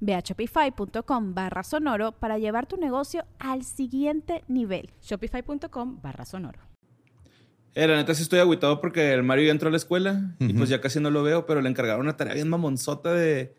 [0.00, 4.90] Ve a shopify.com barra sonoro para llevar tu negocio al siguiente nivel.
[5.02, 6.60] Shopify.com barra sonoro.
[7.74, 10.52] Eh, la neta sí estoy agüitado porque el Mario ya entró a la escuela y
[10.54, 13.54] pues ya casi no lo veo, pero le encargaron una tarea bien mamonzota de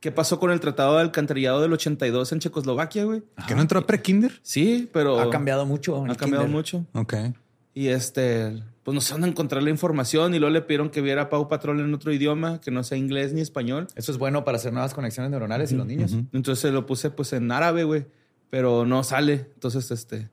[0.00, 3.22] qué pasó con el Tratado de Alcantarillado del 82 en Checoslovaquia, güey.
[3.46, 4.40] ¿Que no entró a pre-kinder?
[4.42, 5.20] Sí, pero...
[5.20, 5.96] Ha cambiado mucho.
[6.04, 6.48] Ha cambiado kinder.
[6.48, 6.86] mucho.
[6.94, 7.14] Ok.
[7.78, 11.28] Y este, pues no sé dónde encontrar la información y luego le pidieron que viera
[11.28, 13.86] Pau Patrol en otro idioma, que no sea inglés ni español.
[13.94, 16.12] Eso es bueno para hacer nuevas conexiones neuronales y los niños.
[16.32, 18.06] Entonces lo puse pues en árabe, güey,
[18.50, 19.46] pero no sale.
[19.54, 20.28] Entonces, este,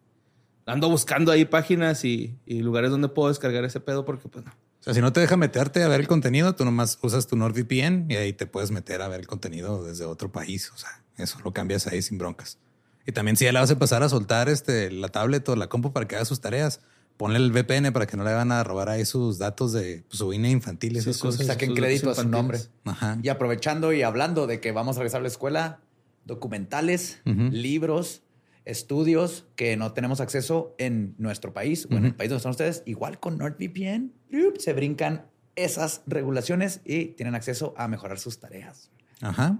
[0.65, 4.49] ando buscando ahí páginas y, y lugares donde puedo descargar ese pedo porque pues no.
[4.49, 7.35] O sea, si no te deja meterte a ver el contenido, tú nomás usas tu
[7.35, 10.71] NordVPN y ahí te puedes meter a ver el contenido desde otro país.
[10.73, 12.57] O sea, eso lo cambias ahí sin broncas.
[13.05, 15.67] Y también si ya le vas a empezar a soltar este, la tablet o la
[15.67, 16.81] compu para que haga sus tareas,
[17.17, 20.17] ponle el VPN para que no le van a robar ahí sus datos de pues,
[20.19, 21.37] su INE infantil y esas Sí, cosas.
[21.39, 22.59] sus- Saquen sus crédito a su nombre.
[22.83, 23.17] Ajá.
[23.23, 25.79] Y aprovechando y hablando de que vamos a regresar a la escuela,
[26.25, 28.23] documentales, libros,
[28.65, 32.83] estudios que no tenemos acceso en nuestro país o en el país donde están ustedes,
[32.85, 34.11] igual con NordVPN,
[34.57, 38.89] se brincan esas regulaciones y tienen acceso a mejorar sus tareas.
[39.21, 39.59] Ajá.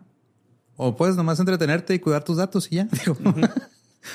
[0.75, 2.85] O puedes nomás entretenerte y cuidar tus datos y ya.
[3.05, 3.15] Digo,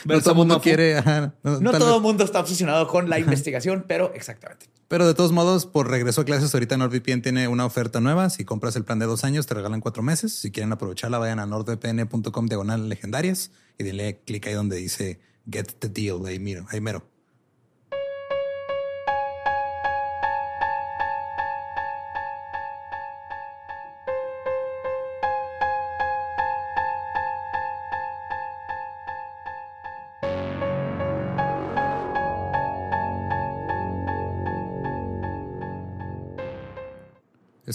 [0.04, 0.98] no todo el mundo quiere.
[0.98, 4.66] ajá, No todo el mundo está obsesionado con la investigación, pero exactamente.
[4.88, 8.28] Pero de todos modos, por regreso a clases, ahorita NordVPN tiene una oferta nueva.
[8.28, 10.34] Si compras el plan de dos años, te regalan cuatro meses.
[10.34, 15.66] Si quieren aprovecharla, vayan a nordvpn.com diagonal legendarias y denle clic ahí donde dice Get
[15.78, 16.26] the Deal.
[16.26, 17.06] Ahí miro, ahí mero.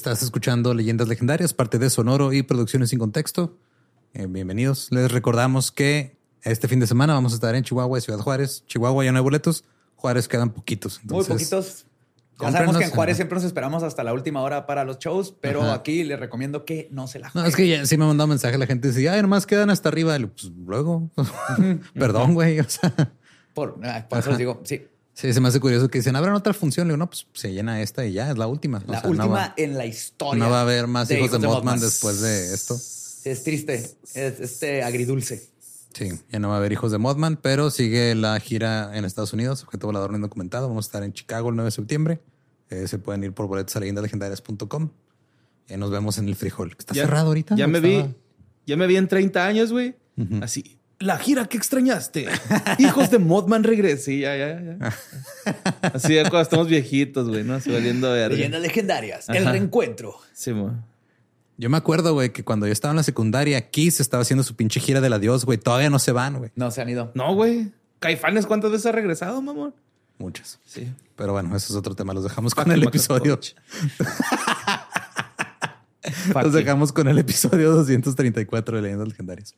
[0.06, 3.58] Estás escuchando Leyendas Legendarias, parte de Sonoro y Producciones sin Contexto.
[4.14, 4.90] Eh, bienvenidos.
[4.92, 8.64] Les recordamos que este fin de semana vamos a estar en Chihuahua y Ciudad Juárez.
[8.68, 9.64] Chihuahua ya no hay boletos.
[9.96, 11.04] Juárez quedan poquitos.
[11.06, 11.88] Muy poquitos.
[12.40, 15.34] Ya sabemos que en Juárez siempre nos esperamos hasta la última hora para los shows,
[15.42, 15.74] pero Ajá.
[15.74, 17.50] aquí les recomiendo que no se la No, jueguen.
[17.50, 18.90] es que ya sí me ha mandado mensaje la gente.
[18.90, 20.16] Dice, ay, nomás quedan hasta arriba.
[20.20, 21.10] Pues luego.
[21.96, 22.60] Perdón, güey.
[22.60, 22.94] O sea,
[23.56, 24.86] Por, ah, por eso les digo, sí.
[25.16, 26.88] Sí, se me hace curioso que dicen, ¿habrá otra función?
[26.88, 28.84] Le digo, no, pues se llena esta y ya es la última.
[28.88, 30.44] O La no última va- en la historia.
[30.44, 32.76] No va a haber más de hijos de Mothman después de esto.
[32.76, 33.74] Es triste.
[34.14, 35.50] Es este agridulce.
[35.94, 39.32] Sí, ya no va a haber hijos de Mothman, pero sigue la gira en Estados
[39.34, 40.68] Unidos, objeto volador no documentado.
[40.68, 42.20] Vamos a estar en Chicago el 9 de septiembre.
[42.70, 44.90] Eh, se pueden ir por boletos a leyendaslegendarias.com.
[45.70, 46.72] Y nos vemos en el frijol.
[46.76, 47.56] que Está Ya- cerrado ahorita.
[47.56, 48.06] Ya me vi,
[48.68, 49.96] ya me vi en 30 años, güey.
[50.42, 52.28] Así, la gira que extrañaste.
[52.80, 54.04] Hijos de Modman regrese.
[54.04, 54.94] Sí, ya, ya, ya.
[55.94, 57.56] Así ya cuando estamos viejitos, güey, ¿no?
[57.56, 58.36] Así valiendo verga.
[58.36, 59.30] Leyendas legendarias.
[59.30, 60.16] El reencuentro.
[60.34, 60.54] Sí.
[61.58, 64.56] Yo me acuerdo, güey, que cuando yo estaba en la secundaria, Kiss estaba haciendo su
[64.56, 65.58] pinche gira del adiós, güey.
[65.58, 66.52] Todavía no se van, güey.
[66.56, 67.12] No se han ido.
[67.14, 67.72] No, güey.
[68.00, 69.74] Caifanes, ¿cuántas veces ha regresado, mamón?
[70.18, 70.60] Muchas.
[70.66, 70.92] Sí.
[71.16, 72.14] Pero bueno, eso es otro tema.
[72.14, 73.40] Los dejamos con el episodio.
[76.44, 79.56] Los dejamos con el episodio 234 de Leyendas Legendarias.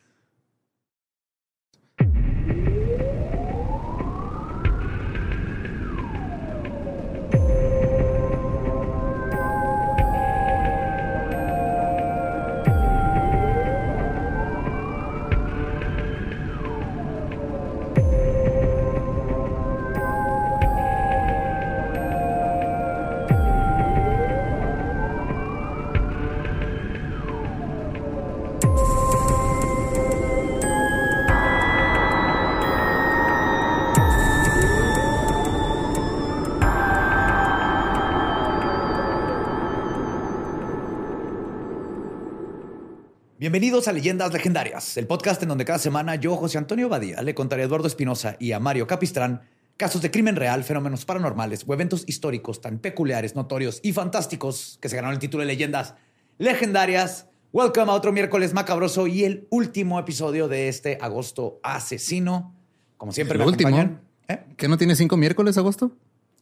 [43.47, 47.33] Bienvenidos a Leyendas Legendarias, el podcast en donde cada semana yo, José Antonio Badía, le
[47.33, 49.43] contaré a Eduardo Espinosa y a Mario Capistrán
[49.77, 54.89] casos de crimen real, fenómenos paranormales o eventos históricos tan peculiares, notorios y fantásticos que
[54.89, 55.95] se ganaron el título de leyendas
[56.37, 57.27] legendarias.
[57.53, 62.53] Welcome a otro miércoles macabroso y el último episodio de este agosto asesino.
[62.97, 63.69] Como siempre, ¿El me último?
[63.69, 64.01] acompañan.
[64.27, 64.43] ¿Eh?
[64.57, 65.93] ¿Qué no tiene cinco miércoles, agosto?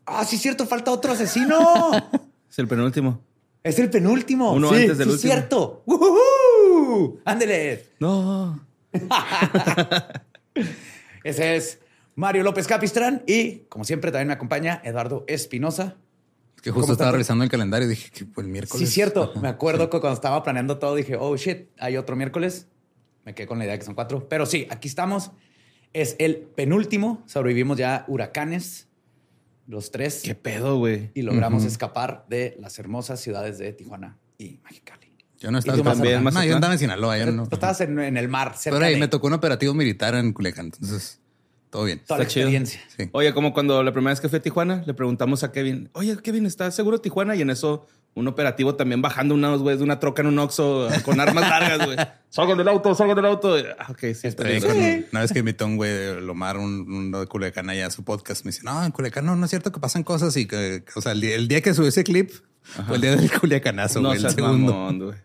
[0.07, 1.92] Ah, sí, cierto, falta otro asesino.
[2.50, 3.22] Es el penúltimo.
[3.62, 4.54] es el penúltimo.
[4.54, 5.31] Uno sí, antes del sí, último.
[5.34, 5.84] cierto.
[6.85, 7.19] ¡Ujujú!
[7.25, 7.85] Ándele.
[7.99, 8.65] No.
[11.23, 11.79] Ese es
[12.15, 15.97] Mario López Capistrán y, como siempre, también me acompaña Eduardo Espinosa.
[16.55, 18.87] Es que ¿Cómo justo estaba revisando el calendario y dije que pues, el miércoles.
[18.87, 19.31] Sí, cierto.
[19.31, 19.39] Ajá.
[19.41, 22.67] Me acuerdo que cuando estaba planeando todo dije, oh shit, hay otro miércoles.
[23.25, 24.29] Me quedé con la idea de que son cuatro.
[24.29, 25.31] Pero sí, aquí estamos.
[25.93, 27.23] Es el penúltimo.
[27.25, 28.87] Sobrevivimos ya huracanes,
[29.67, 30.21] los tres.
[30.23, 31.11] ¿Qué pedo, güey?
[31.15, 35.05] Y logramos escapar de las hermosas ciudades de Tijuana y Mexicali.
[35.45, 36.50] Yo no estaba ¿Y tú, también, No, Mazatlán?
[36.50, 37.15] yo andaba en Sinaloa.
[37.19, 37.47] Pero no.
[37.47, 40.15] tú estabas en, en el mar, cerca Pero ahí de me tocó un operativo militar
[40.15, 40.65] en Culiacán.
[40.74, 41.19] Entonces,
[41.69, 42.01] todo bien.
[42.06, 42.47] toda la chido.
[42.47, 42.81] experiencia.
[42.97, 43.09] Sí.
[43.12, 46.18] Oye, como cuando la primera vez que fui a Tijuana, le preguntamos a Kevin, oye,
[46.18, 47.36] Kevin, ¿estás seguro Tijuana?
[47.36, 50.88] Y en eso, un operativo también bajando unos güeyes de una troca en un Oxxo
[51.03, 51.97] con armas largas, güey.
[52.30, 53.56] Salgan del auto, salgan del auto.
[53.77, 54.62] Ah, ok, sí, está bien.
[54.63, 57.92] con- Una vez que invitó un güey de Lomar, un, uno de Culiacán allá a
[57.92, 60.47] su podcast, me dice, no, en Culiacán no, no es cierto que pasan cosas y
[60.47, 62.31] que, o sea, el día, el día que subió ese clip
[62.88, 64.74] fue el día del Culiacanazo, No güey, el segundo.
[64.74, 65.18] mamón, güey.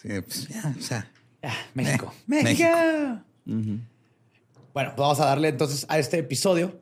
[0.00, 1.10] Sí, pues ya, o sea,
[1.42, 2.12] Ah, México.
[2.12, 2.68] Eh, México.
[3.44, 6.80] Bueno, pues vamos a darle entonces a este episodio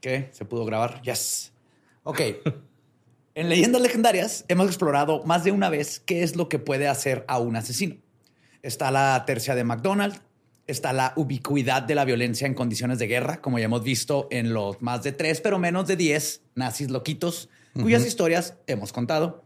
[0.00, 1.00] que se pudo grabar.
[1.02, 1.52] Yes.
[2.02, 2.20] Ok.
[3.34, 7.24] en Leyendas Legendarias hemos explorado más de una vez qué es lo que puede hacer
[7.28, 7.96] a un asesino.
[8.62, 10.20] Está la tercia de McDonald,
[10.66, 14.52] está la ubicuidad de la violencia en condiciones de guerra, como ya hemos visto en
[14.52, 19.45] los más de tres, pero menos de diez nazis loquitos, cuyas historias hemos contado.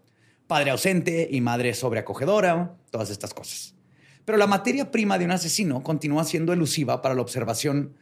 [0.51, 3.77] Padre ausente y madre sobreacogedora, todas estas cosas.
[4.25, 7.95] Pero la materia prima de un asesino continúa siendo elusiva para la observación.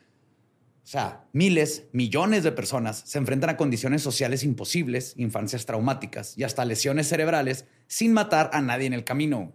[0.82, 6.44] O sea, miles, millones de personas se enfrentan a condiciones sociales imposibles, infancias traumáticas y
[6.44, 9.52] hasta lesiones cerebrales sin matar a nadie en el camino,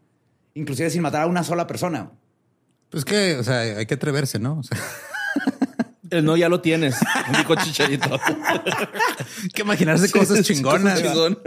[0.54, 2.12] inclusive sin matar a una sola persona.
[2.92, 4.60] pues que, o sea, hay que atreverse, ¿no?
[4.60, 4.78] O sea,
[6.14, 6.96] El no ya lo tienes,
[7.38, 8.20] dijo Chicharito.
[8.24, 11.02] hay que imaginarse cosas chingonas.
[11.02, 11.40] Chingonas.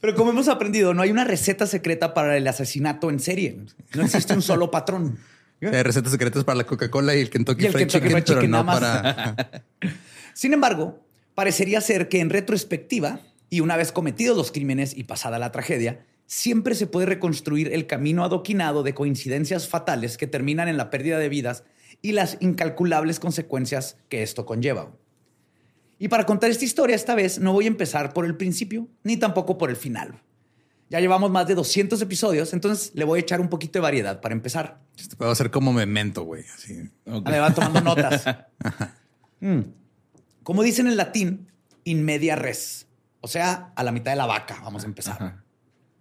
[0.00, 3.58] Pero como hemos aprendido, no hay una receta secreta para el asesinato en serie.
[3.96, 5.18] No existe un solo patrón.
[5.60, 8.24] Hay recetas secretas para la Coca-Cola y el Kentucky Y el Fried Kentucky Chicken, Fried
[8.24, 9.64] pero Chicken no para...
[10.34, 13.20] Sin embargo, parecería ser que en retrospectiva,
[13.50, 17.88] y una vez cometidos los crímenes y pasada la tragedia, siempre se puede reconstruir el
[17.88, 21.64] camino adoquinado de coincidencias fatales que terminan en la pérdida de vidas
[22.02, 24.92] y las incalculables consecuencias que esto conlleva.
[25.98, 29.16] Y para contar esta historia, esta vez no voy a empezar por el principio, ni
[29.16, 30.22] tampoco por el final.
[30.90, 34.20] Ya llevamos más de 200 episodios, entonces le voy a echar un poquito de variedad
[34.20, 34.80] para empezar.
[34.96, 36.44] Esto puedo hacer como memento, güey.
[36.54, 36.88] Así.
[37.06, 37.24] Ok.
[37.26, 38.24] Ah, Me van tomando notas.
[39.40, 39.60] Mm.
[40.42, 41.52] Como dicen en latín,
[41.84, 42.88] in media res.
[43.20, 44.58] O sea, a la mitad de la vaca.
[44.64, 45.14] Vamos a empezar.
[45.14, 45.44] Ajá.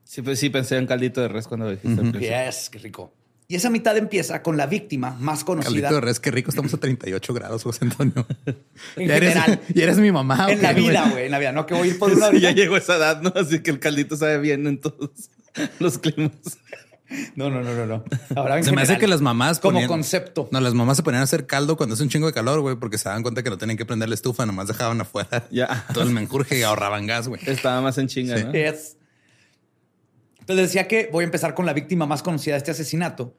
[0.04, 2.30] Sí, pues sí pensé en caldito de res cuando dijiste al principio.
[2.30, 3.14] Yes, qué rico.
[3.50, 6.50] Y esa mitad empieza con la víctima más conocida Caldito de res, qué rico.
[6.50, 8.28] Estamos a 38 grados, José Antonio.
[8.98, 9.62] en Ya eres, general.
[9.74, 10.48] ya eres mi mamá.
[10.50, 11.26] en ¿o la vida, güey?
[11.26, 11.54] En la vida.
[11.54, 13.32] No que voy a ir por una Sí, ya llegó esa edad, ¿no?
[13.36, 15.12] Así que el caldito sabe bien en todos
[15.80, 16.32] los climas.
[17.38, 18.04] No, no, no, no, no.
[18.36, 20.50] Ahora en Se me hace que las mamás Como ponían- concepto.
[20.52, 22.76] No, las mamás se ponían a hacer caldo cuando hace un chingo de calor, güey,
[22.76, 25.86] porque se daban cuenta que no tenían que prender la estufa, nomás dejaban afuera Ya.
[25.94, 27.40] todo el menjurje y ahorraban gas, güey.
[27.46, 28.44] Estaba más en chinga, Sí.
[28.44, 28.52] ¿no?
[28.52, 28.98] Yes.
[30.42, 33.36] Entonces decía que voy a empezar con la víctima más conocida de este asesinato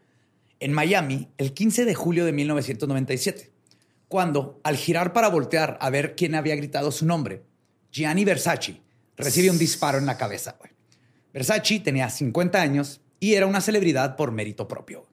[0.60, 3.52] en Miami el 15 de julio de 1997,
[4.08, 7.42] cuando al girar para voltear a ver quién había gritado su nombre,
[7.92, 8.80] Gianni Versace
[9.16, 10.56] recibe un disparo en la cabeza.
[10.58, 10.72] güey.
[11.32, 15.06] Versace tenía 50 años y era una celebridad por mérito propio.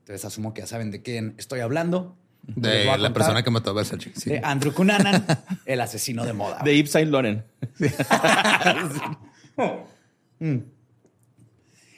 [0.00, 2.16] Entonces asumo que ya saben de quién estoy hablando.
[2.42, 4.12] De la contar persona que mató a Versace.
[4.16, 4.30] Sí.
[4.30, 5.24] de Andrew Cunanan,
[5.64, 6.60] el asesino de moda.
[6.64, 7.44] De Yves Saint Laurent.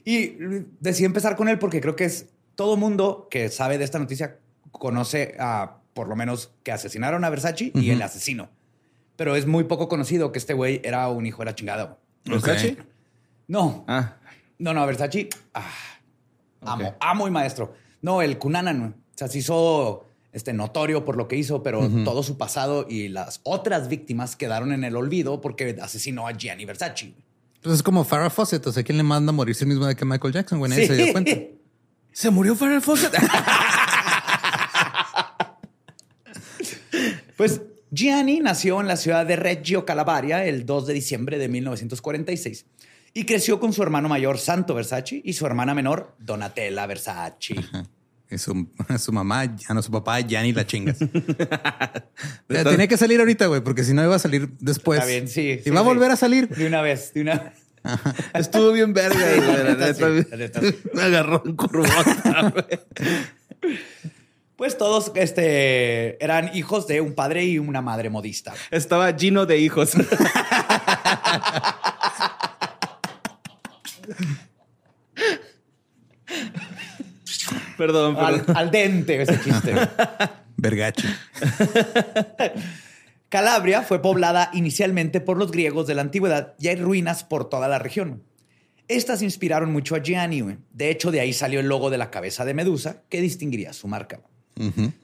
[0.04, 0.32] Y
[0.80, 4.38] decidí empezar con él porque creo que es todo mundo que sabe de esta noticia
[4.70, 8.48] conoce a por lo menos que asesinaron a Versace y el asesino.
[9.16, 11.98] Pero es muy poco conocido que este güey era un hijo de la chingada.
[12.24, 12.76] ¿Versace?
[13.46, 14.16] No, Ah,
[14.58, 15.28] no, no, Versace.
[15.54, 15.70] ah,
[16.62, 17.74] amo, amo y maestro.
[18.02, 18.96] No, el Cunanan.
[19.14, 23.08] O sea, se hizo este, notorio por lo que hizo, pero todo su pasado y
[23.08, 27.14] las otras víctimas quedaron en el olvido porque asesinó a Gianni Versace.
[27.62, 29.94] Pues es como Farrah Fawcett, o sea, ¿quién le manda a morirse el mismo día
[29.94, 30.58] que Michael Jackson?
[30.58, 31.30] Güey, nadie se dio cuenta.
[32.14, 33.12] ¿Se murió Farrah Fawcett?
[37.36, 42.66] Pues Gianni nació en la ciudad de Reggio Calabria el 2 de diciembre de 1946
[43.12, 47.56] y creció con su hermano mayor Santo Versace y su hermana menor Donatella Versace.
[48.30, 48.68] Y su,
[49.00, 50.98] su mamá, ya no su papá, ya ni la chingas.
[52.46, 55.00] Tenía que salir ahorita, güey, porque si no iba a salir después.
[55.00, 55.58] Está bien, sí.
[55.60, 55.88] Y sí, va a sí.
[55.88, 56.48] volver a salir.
[56.48, 57.63] De una vez, de una vez.
[58.34, 59.40] Estuvo bien verga, güey.
[59.40, 60.78] La neta, neta, sí, la neta, sí.
[60.94, 62.80] Me agarró un curvota, güey.
[64.56, 68.54] Pues todos este, eran hijos de un padre y una madre modista.
[68.70, 69.94] Estaba lleno de hijos.
[77.76, 78.56] perdón, Al, perdón.
[78.56, 79.74] al dente ese chiste.
[80.56, 81.08] Vergachi.
[83.28, 87.68] Calabria fue poblada inicialmente por los griegos de la antigüedad y hay ruinas por toda
[87.68, 88.22] la región.
[88.86, 90.58] Estas inspiraron mucho a Gianni.
[90.72, 93.88] De hecho, de ahí salió el logo de la cabeza de Medusa que distinguiría su
[93.88, 94.20] marca.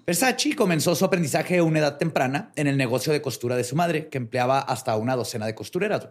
[0.07, 3.75] Versace comenzó su aprendizaje a una edad temprana en el negocio de costura de su
[3.75, 6.09] madre, que empleaba hasta una docena de costureras.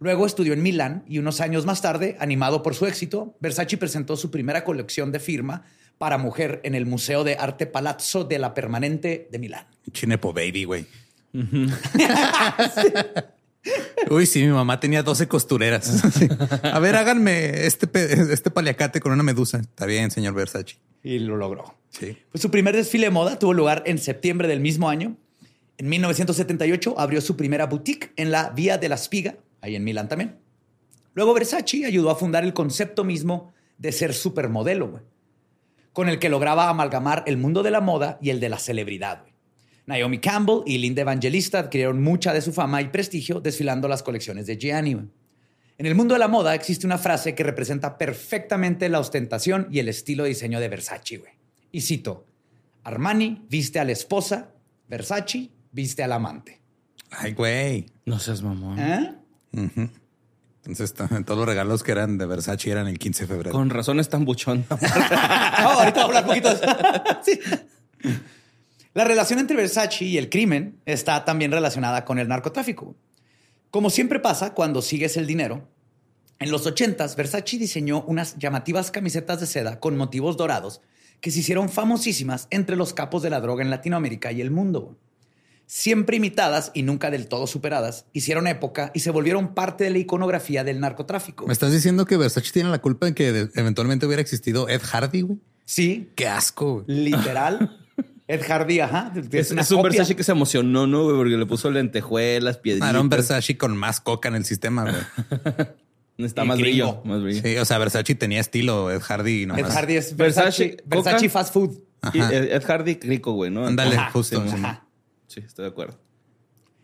[0.00, 4.16] Luego estudió en Milán y unos años más tarde, animado por su éxito, Versace presentó
[4.16, 5.64] su primera colección de firma
[5.98, 9.66] para mujer en el Museo de Arte Palazzo de la Permanente de Milán.
[9.92, 10.86] Chinepo baby, güey.
[14.10, 16.02] Uy, sí, mi mamá tenía 12 costureras.
[16.14, 16.28] Sí.
[16.62, 17.88] A ver, háganme este,
[18.32, 19.58] este paliacate con una medusa.
[19.58, 20.76] Está bien, señor Versace.
[21.02, 21.74] Y lo logró.
[21.90, 22.16] Sí.
[22.30, 25.16] Pues su primer desfile de moda tuvo lugar en septiembre del mismo año.
[25.76, 30.08] En 1978 abrió su primera boutique en la Vía de la Spiga, ahí en Milán
[30.08, 30.36] también.
[31.14, 35.02] Luego Versace ayudó a fundar el concepto mismo de ser supermodelo, güey,
[35.92, 39.22] con el que lograba amalgamar el mundo de la moda y el de la celebridad.
[39.22, 39.33] güey.
[39.86, 44.46] Naomi Campbell y Linda Evangelista adquirieron mucha de su fama y prestigio desfilando las colecciones
[44.46, 44.92] de Gianni.
[45.76, 49.80] En el mundo de la moda existe una frase que representa perfectamente la ostentación y
[49.80, 51.32] el estilo de diseño de Versace, güey.
[51.72, 52.26] Y cito,
[52.84, 54.52] Armani viste a la esposa,
[54.88, 56.60] Versace viste al amante.
[57.10, 57.86] Ay, güey.
[58.06, 58.78] No seas mamón.
[58.78, 59.14] ¿Eh?
[59.52, 63.52] Entonces, todos los regalos que eran de Versace eran el 15 de febrero.
[63.52, 64.64] Con razón es tan buchón.
[64.70, 66.66] Ah, ahorita voy a hablar un poquito de eso.
[67.22, 67.40] Sí.
[68.94, 72.94] La relación entre Versace y el crimen está también relacionada con el narcotráfico.
[73.70, 75.68] Como siempre pasa cuando sigues el dinero,
[76.38, 80.80] en los 80s Versace diseñó unas llamativas camisetas de seda con motivos dorados
[81.20, 84.96] que se hicieron famosísimas entre los capos de la droga en Latinoamérica y el mundo.
[85.66, 89.98] Siempre imitadas y nunca del todo superadas, hicieron época y se volvieron parte de la
[89.98, 91.46] iconografía del narcotráfico.
[91.46, 94.82] ¿Me estás diciendo que Versace tiene la culpa en que de- eventualmente hubiera existido Ed
[94.82, 95.38] Hardy, güey?
[95.64, 97.04] Sí, Qué asco, güey.
[97.04, 97.80] literal.
[98.26, 99.12] Ed Hardy, ajá.
[99.32, 99.82] Es, un.
[99.82, 101.04] Versace que se emocionó, ¿no?
[101.04, 101.16] güey?
[101.16, 102.88] Porque le puso lentejuelas, piedritas.
[102.88, 105.66] Ah, Era un Versace con más coca en el sistema, güey.
[106.26, 107.42] Está más brillo, más brillo.
[107.42, 109.66] Sí, o sea, Versace tenía estilo, Ed Hardy no Ed.
[109.66, 111.28] Hardy es Versace, Versace.
[111.28, 111.78] Fast Food.
[112.14, 112.20] Y.
[112.20, 113.66] Ed, Hardy rico, güey, ¿no?
[113.66, 114.42] Ándale, justo.
[114.48, 114.56] sí,
[115.26, 115.40] sí.
[115.40, 115.98] Estoy de acuerdo.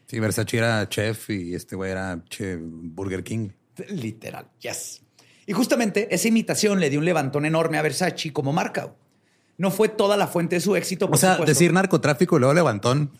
[0.08, 3.50] Sí, Versace era chef y este güey era che Burger King.
[3.88, 5.02] Literal, yes.
[5.46, 8.92] Y justamente esa imitación le dio un levantón enorme a Versace como marca.
[9.60, 11.50] No fue toda la fuente de su éxito, por O sea, supuesto.
[11.50, 13.10] decir narcotráfico y luego levantón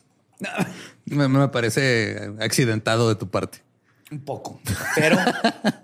[1.04, 3.58] me, me parece accidentado de tu parte.
[4.10, 4.58] Un poco,
[4.94, 5.18] pero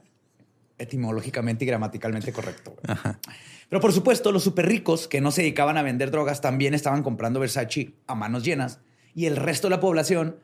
[0.79, 2.75] etimológicamente y gramaticalmente correcto.
[3.69, 7.03] Pero por supuesto, los súper ricos que no se dedicaban a vender drogas también estaban
[7.03, 8.79] comprando Versace a manos llenas.
[9.15, 10.37] Y el resto de la población,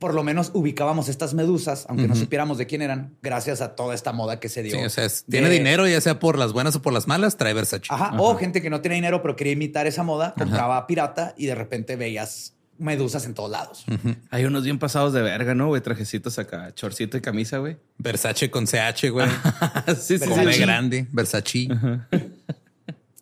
[0.00, 3.94] por lo menos ubicábamos estas medusas, aunque no supiéramos de quién eran, gracias a toda
[3.94, 4.76] esta moda que se dio.
[4.76, 7.06] Sí, o sea, es- de- tiene dinero, ya sea por las buenas o por las
[7.06, 7.84] malas, trae Versace.
[7.90, 8.14] Ajá.
[8.18, 11.54] O gente que no tenía dinero, pero quería imitar esa moda, compraba pirata y de
[11.54, 13.84] repente veías medusas en todos lados.
[14.30, 15.66] Hay unos bien pasados de verga, ¿no?
[15.68, 17.76] Güey, trajecitos acá, chorcito y camisa, güey.
[17.98, 19.28] Versace con CH, güey.
[20.00, 21.68] sí, sí, grande, Versace.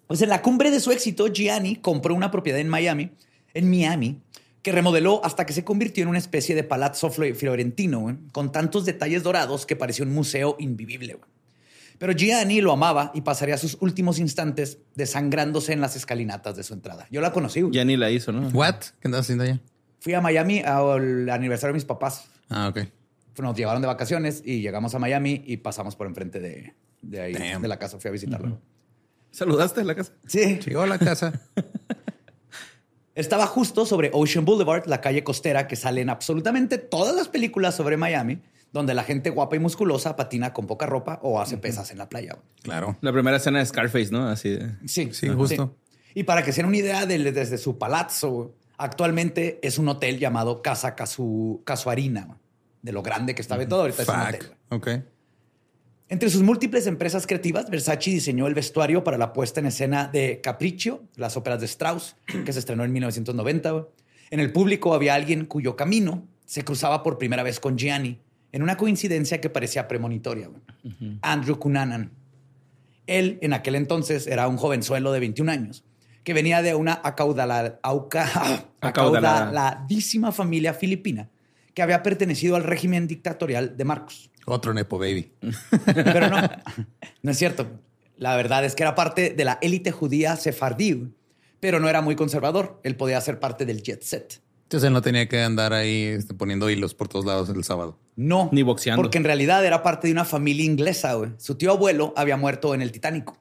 [0.07, 3.11] Pues en la cumbre de su éxito, Gianni compró una propiedad en Miami,
[3.53, 4.21] en Miami,
[4.63, 8.85] que remodeló hasta que se convirtió en una especie de palazzo fiorentino, güey, con tantos
[8.85, 11.19] detalles dorados que parecía un museo invivible.
[11.99, 16.75] Pero Gianni lo amaba y pasaría sus últimos instantes desangrándose en las escalinatas de su
[16.75, 17.07] entrada.
[17.11, 17.61] Yo la conocí.
[17.63, 17.73] güey.
[17.75, 18.49] Ya ni la hizo, ¿no?
[18.49, 18.77] What?
[19.01, 19.61] ¿Qué andas haciendo allá?
[20.01, 22.27] Fui a Miami al aniversario de mis papás.
[22.49, 22.87] Ah, ok.
[23.41, 27.33] Nos llevaron de vacaciones y llegamos a Miami y pasamos por enfrente de, de ahí,
[27.33, 27.63] Damn.
[27.63, 27.99] de la casa.
[27.99, 28.61] Fui a visitarlo.
[29.31, 30.13] ¿Saludaste en la casa?
[30.27, 30.59] Sí.
[30.67, 31.41] Llegó a la casa.
[33.19, 37.75] Estaba justo sobre Ocean Boulevard, la calle costera que sale en absolutamente todas las películas
[37.75, 38.39] sobre Miami,
[38.73, 42.09] donde la gente guapa y musculosa patina con poca ropa o hace pesas en la
[42.09, 42.39] playa.
[42.63, 42.97] Claro.
[43.01, 44.29] La primera escena de Scarface, ¿no?
[44.29, 44.71] Así de...
[44.87, 45.75] Sí, Sí, justo.
[46.15, 50.21] Y para que se den una idea de- desde su palazzo, actualmente es un hotel
[50.21, 52.39] llamado Casa Casu, Casuarina,
[52.83, 53.81] de lo grande que estaba todo.
[53.81, 54.43] Ahorita es un hotel.
[54.43, 54.73] Fuck.
[54.73, 54.89] Ok.
[56.11, 60.41] Entre sus múltiples empresas creativas, Versace diseñó el vestuario para la puesta en escena de
[60.41, 63.71] Capriccio, las óperas de Strauss, que se estrenó en 1990.
[63.71, 63.85] güey.
[64.31, 68.19] En el público había alguien cuyo camino se cruzaba por primera vez con Gianni,
[68.53, 70.49] en una coincidencia que parecía premonitoria.
[71.21, 72.11] Andrew Cunanan.
[73.07, 75.85] Él, en aquel entonces, era un jovenzuelo de 21 años,
[76.25, 81.29] que venía de una acaudala- auca- acaudaladísima familia filipina
[81.79, 84.33] que había pertenecido al régimen dictatorial de Marcos.
[84.47, 85.31] Otro Nepo Baby.
[85.85, 86.51] Pero no,
[87.23, 87.69] no es cierto.
[88.17, 91.15] La verdad es que era parte de la élite judía sefardí,
[91.61, 92.81] pero no era muy conservador.
[92.83, 94.41] Él podía ser parte del jet set.
[94.65, 97.97] Entonces él no tenía que andar ahí este, poniendo hilos por todos lados el sábado.
[98.17, 98.49] No.
[98.51, 99.01] Ni boxeando.
[99.01, 101.31] Porque en realidad era parte de una familia inglesa, güey.
[101.39, 103.33] Su tío abuelo había muerto en el Titanic.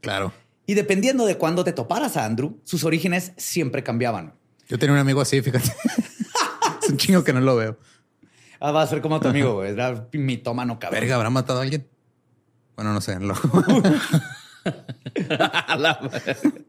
[0.00, 0.32] Claro.
[0.64, 4.34] Y dependiendo de cuándo te toparas a Andrew, sus orígenes siempre cambiaban.
[4.68, 5.72] Yo tenía un amigo así, fíjate.
[6.90, 7.78] un chingo que no lo veo.
[8.60, 9.70] Ah, va a ser como tu amigo, güey.
[9.70, 11.00] Era mitómano cabrón.
[11.00, 11.86] Verga, ¿habrá matado a alguien?
[12.76, 13.18] Bueno, no sé.
[13.18, 13.34] lo-.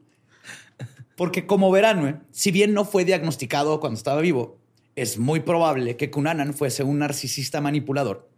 [1.16, 4.58] Porque como verán, güey, si bien no fue diagnosticado cuando estaba vivo,
[4.96, 8.28] es muy probable que Cunanan fuese un narcisista manipulador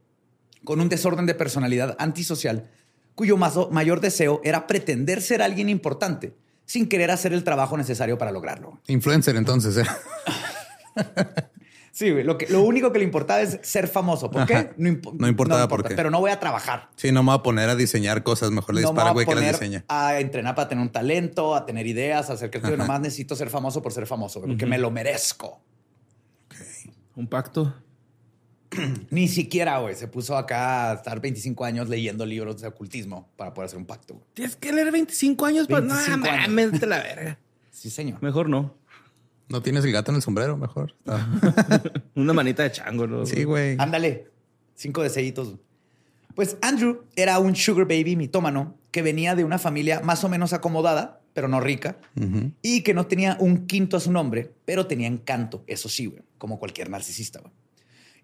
[0.64, 2.70] con un desorden de personalidad antisocial
[3.14, 6.34] cuyo mayor deseo era pretender ser alguien importante
[6.66, 8.80] sin querer hacer el trabajo necesario para lograrlo.
[8.88, 9.76] Influencer, entonces.
[9.76, 9.86] ¿eh?
[11.96, 14.28] Sí, güey, lo, que, lo único que le importaba es ser famoso.
[14.28, 14.54] ¿Por qué?
[14.54, 14.70] Ajá.
[14.78, 15.94] impo- No importaba por qué.
[15.94, 16.88] Pero no voy a trabajar.
[16.96, 18.50] Sí, no me voy a poner a diseñar cosas.
[18.50, 19.84] Mejor le no me dispara, voy güey, a que las poner diseña.
[19.86, 22.76] a entrenar para tener un talento, a tener ideas, a ser creativo.
[22.76, 25.60] Nomás necesito ser famoso por ser famoso, güey, porque me lo merezco.
[27.14, 27.72] Un pacto.
[29.10, 33.54] Ni siquiera, güey, se puso acá a estar 25 años leyendo libros de ocultismo para
[33.54, 34.14] poder hacer un pacto.
[34.14, 34.26] güey.
[34.34, 35.80] Tienes que leer 25 años para.
[35.82, 36.82] 25 No, años.
[36.82, 37.38] la verga.
[37.70, 38.20] Sí, señor.
[38.20, 38.74] Mejor no.
[39.48, 40.94] No tienes el gato en el sombrero, mejor.
[41.06, 41.26] Ah.
[42.14, 43.26] Una manita de chango, ¿no?
[43.26, 43.76] Sí, güey.
[43.78, 44.28] Ándale,
[44.74, 45.54] cinco deseyitos.
[46.34, 50.52] Pues Andrew era un sugar baby mitómano que venía de una familia más o menos
[50.52, 51.98] acomodada, pero no rica,
[52.62, 56.22] y que no tenía un quinto a su nombre, pero tenía encanto, eso sí, güey,
[56.38, 57.40] como cualquier narcisista.
[57.40, 57.52] güey.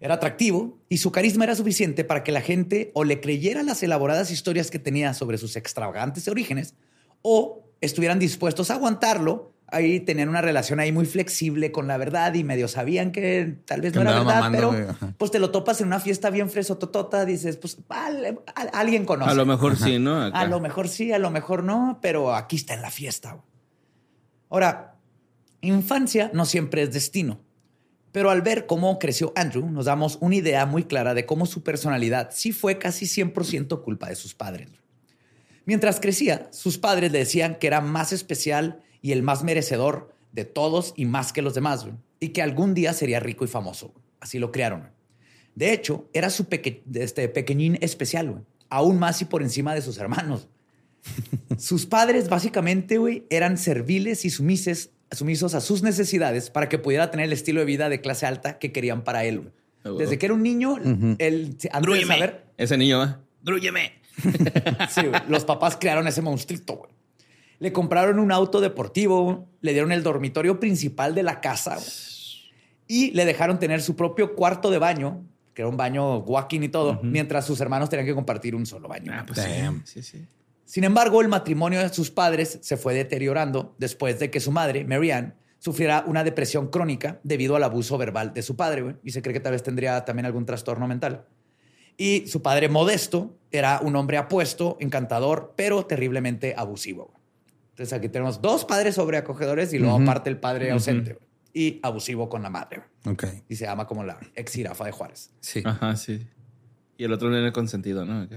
[0.01, 3.83] Era atractivo y su carisma era suficiente para que la gente o le creyera las
[3.83, 6.73] elaboradas historias que tenía sobre sus extravagantes orígenes
[7.21, 9.53] o estuvieran dispuestos a aguantarlo.
[9.73, 13.79] Ahí tenían una relación ahí muy flexible con la verdad y medio sabían que tal
[13.81, 16.29] vez Que no era verdad, mamando, pero güey, pues te lo topas en una fiesta
[16.29, 19.31] bien fresototota, dices, pues vale, a- alguien conoce.
[19.31, 20.21] A lo mejor sí, ¿no?
[20.21, 20.41] Acá.
[20.41, 23.31] A lo mejor sí, a lo mejor no, pero aquí está en la fiesta.
[23.31, 23.43] güey.
[24.49, 24.95] Ahora,
[25.61, 27.39] infancia no siempre es destino,
[28.11, 31.63] pero al ver cómo creció Andrew, nos damos una idea muy clara de cómo su
[31.63, 34.69] personalidad sí fue casi 100% culpa de sus padres.
[35.65, 40.45] Mientras crecía, sus padres le decían que era más especial y el más merecedor de
[40.45, 43.87] todos y más que los demás, güey, y que algún día sería rico y famoso.
[43.89, 44.03] güey.
[44.19, 44.81] Así lo criaron.
[44.81, 44.91] güey.
[45.55, 49.81] De hecho, era su peque- este pequeñín especial, güey, aún más y por encima de
[49.81, 50.47] sus hermanos.
[51.57, 57.09] Sus padres básicamente, güey, eran serviles y sumises, sumisos a sus necesidades para que pudiera
[57.11, 59.39] tener el estilo de vida de clase alta que querían para él.
[59.39, 59.51] güey.
[59.83, 59.89] Ah.
[59.97, 60.77] Desde que era un niño,
[61.17, 62.13] él, antes de Drúyeme.
[62.13, 63.15] saber, Ese niño, ¿eh?
[63.41, 63.93] Drúyeme.
[64.91, 65.21] Sí, güey.
[65.27, 66.91] los papás crearon ese monstruito, güey.
[67.61, 71.77] Le compraron un auto deportivo, le dieron el dormitorio principal de la casa
[72.87, 76.69] y le dejaron tener su propio cuarto de baño, que era un baño walking y
[76.69, 79.11] todo, mientras sus hermanos tenían que compartir un solo baño.
[79.15, 79.85] Ah, pues Damn.
[79.85, 80.01] sí.
[80.01, 80.27] Sí, sí.
[80.65, 84.83] Sin embargo, el matrimonio de sus padres se fue deteriorando después de que su madre,
[84.83, 89.33] Marianne, sufriera una depresión crónica debido al abuso verbal de su padre, y se cree
[89.33, 91.27] que tal vez tendría también algún trastorno mental.
[91.95, 97.11] Y su padre modesto era un hombre apuesto, encantador, pero terriblemente abusivo.
[97.11, 97.20] güey.
[97.81, 101.17] Entonces aquí tenemos dos padres sobreacogedores y luego aparte el padre ausente
[101.51, 102.83] y abusivo con la madre.
[103.07, 103.25] Ok.
[103.49, 105.31] Y se llama como la ex jirafa de Juárez.
[105.39, 105.63] Sí.
[105.65, 106.27] Ajá, sí.
[106.95, 108.27] Y el otro nene consentido, ¿no?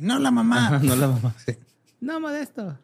[0.00, 0.66] No, la mamá.
[0.68, 1.34] Ajá, no la mamá.
[1.44, 1.56] Sí.
[1.98, 2.78] No, modesto.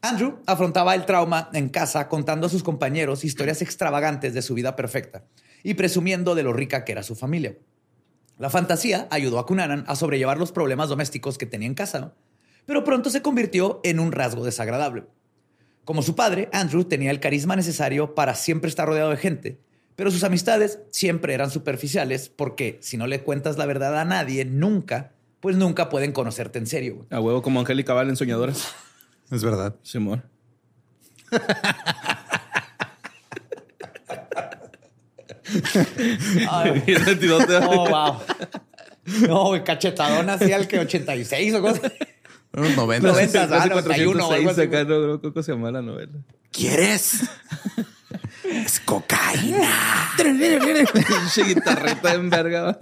[0.00, 4.76] Andrew afrontaba el trauma en casa contando a sus compañeros historias extravagantes de su vida
[4.76, 5.24] perfecta
[5.64, 7.58] y presumiendo de lo rica que era su familia.
[8.38, 12.14] La fantasía ayudó a Cunanan a sobrellevar los problemas domésticos que tenía en casa,
[12.70, 15.02] pero pronto se convirtió en un rasgo desagradable.
[15.84, 19.58] Como su padre, Andrew tenía el carisma necesario para siempre estar rodeado de gente,
[19.96, 24.44] pero sus amistades siempre eran superficiales porque si no le cuentas la verdad a nadie,
[24.44, 26.94] nunca, pues nunca pueden conocerte en serio.
[26.94, 27.08] güey.
[27.10, 28.72] A huevo como Angélica Val en Soñadoras.
[29.32, 29.74] Es verdad.
[29.82, 30.22] Simón.
[36.48, 36.84] Ay.
[37.68, 38.20] Oh, wow.
[39.26, 41.92] No, güey, cachetadón así al que 86 o cosas.
[42.52, 43.08] Unos 90.
[43.08, 43.48] Noventa.
[43.48, 44.60] Casi ah, 91 o algo 406 así.
[44.62, 46.12] acá, no, no, ¿cómo se llama la novela?
[46.50, 47.20] ¿Quieres?
[48.44, 49.68] es cocaína.
[50.16, 52.78] Pinche guitarrita en verga.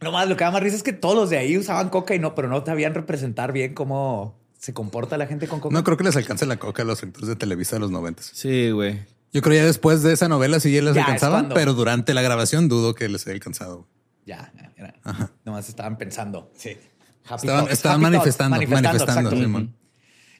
[0.00, 2.18] Nomás lo que da más risa es que todos los de ahí usaban coca y
[2.18, 5.72] no, pero no sabían representar bien cómo se comporta la gente con coca.
[5.74, 8.22] No creo que les alcance la coca a los actores de Televisa de los 90.
[8.22, 9.00] Sí, güey.
[9.32, 12.14] Yo creo ya después de esa novela sí ya les Ya, alcanzaban, cuando- pero durante
[12.14, 13.86] la grabación dudo que les haya alcanzado.
[14.28, 14.94] Ya, ya, era.
[15.44, 16.50] Nomás estaban pensando.
[16.54, 16.76] Sí.
[17.24, 19.04] Happy Estaban, thoughts, estaban happy thoughts, manifestando, manifestando.
[19.04, 19.36] exacto.
[19.36, 19.74] Simón.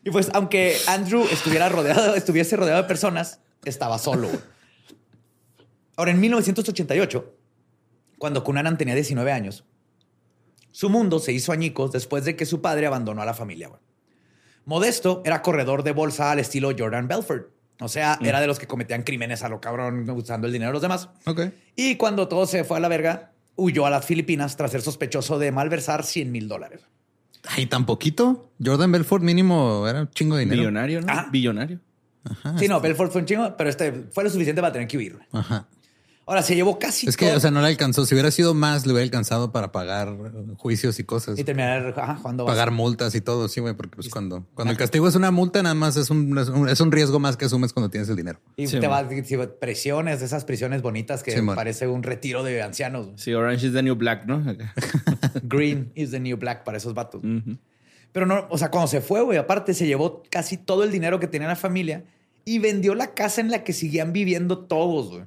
[0.05, 4.29] Y pues, aunque Andrew estuviera rodeado, estuviese rodeado de personas, estaba solo.
[4.29, 4.41] güey.
[5.97, 7.35] Ahora, en 1988,
[8.19, 9.65] cuando Cunanan tenía 19 años,
[10.71, 13.69] su mundo se hizo añicos después de que su padre abandonó a la familia.
[13.69, 13.81] güey.
[14.65, 17.49] Modesto era corredor de bolsa al estilo Jordan Belfort.
[17.81, 20.73] O sea, era de los que cometían crímenes a lo cabrón usando el dinero de
[20.75, 21.09] los demás.
[21.77, 25.39] Y cuando todo se fue a la verga, huyó a las Filipinas tras ser sospechoso
[25.39, 26.81] de malversar 100 mil dólares.
[27.45, 28.51] Ay, tan poquito.
[28.65, 30.63] Jordan Belfort mínimo era un chingo de dinero.
[30.63, 31.07] Billonario, ¿no?
[31.11, 31.29] Ah.
[31.31, 31.81] Billonario.
[32.59, 35.19] sí, no, Belfort fue un chingo, pero este fue lo suficiente para tener que huir.
[35.33, 35.67] Ajá.
[36.29, 38.05] Ahora se llevó casi Es que, todo- o sea, no le alcanzó.
[38.05, 40.15] Si hubiera sido más, le hubiera alcanzado para pagar
[40.59, 41.39] juicios y cosas.
[41.39, 42.45] y terminar ajá, base.
[42.45, 45.63] Pagar multas y todo, sí, güey, porque pues cuando, cuando el castigo es una multa,
[45.63, 48.17] nada más es un, es un, es un riesgo más que asumes cuando tienes el
[48.17, 48.41] dinero.
[48.59, 49.07] Y Sí, te man.
[49.09, 53.09] vas si- prisiones, de esas prisiones bonitas que Sí, parece un retiro de ancianos.
[53.17, 54.45] Sí, Orange is the New Black, ¿no?
[55.45, 57.23] Green is the new black para esos vatos.
[58.13, 61.21] Pero no, o sea, cuando se fue, güey, aparte se llevó casi todo el dinero
[61.21, 62.05] que tenía la familia
[62.45, 65.23] y vendió la casa en la que seguían viviendo todos, güey.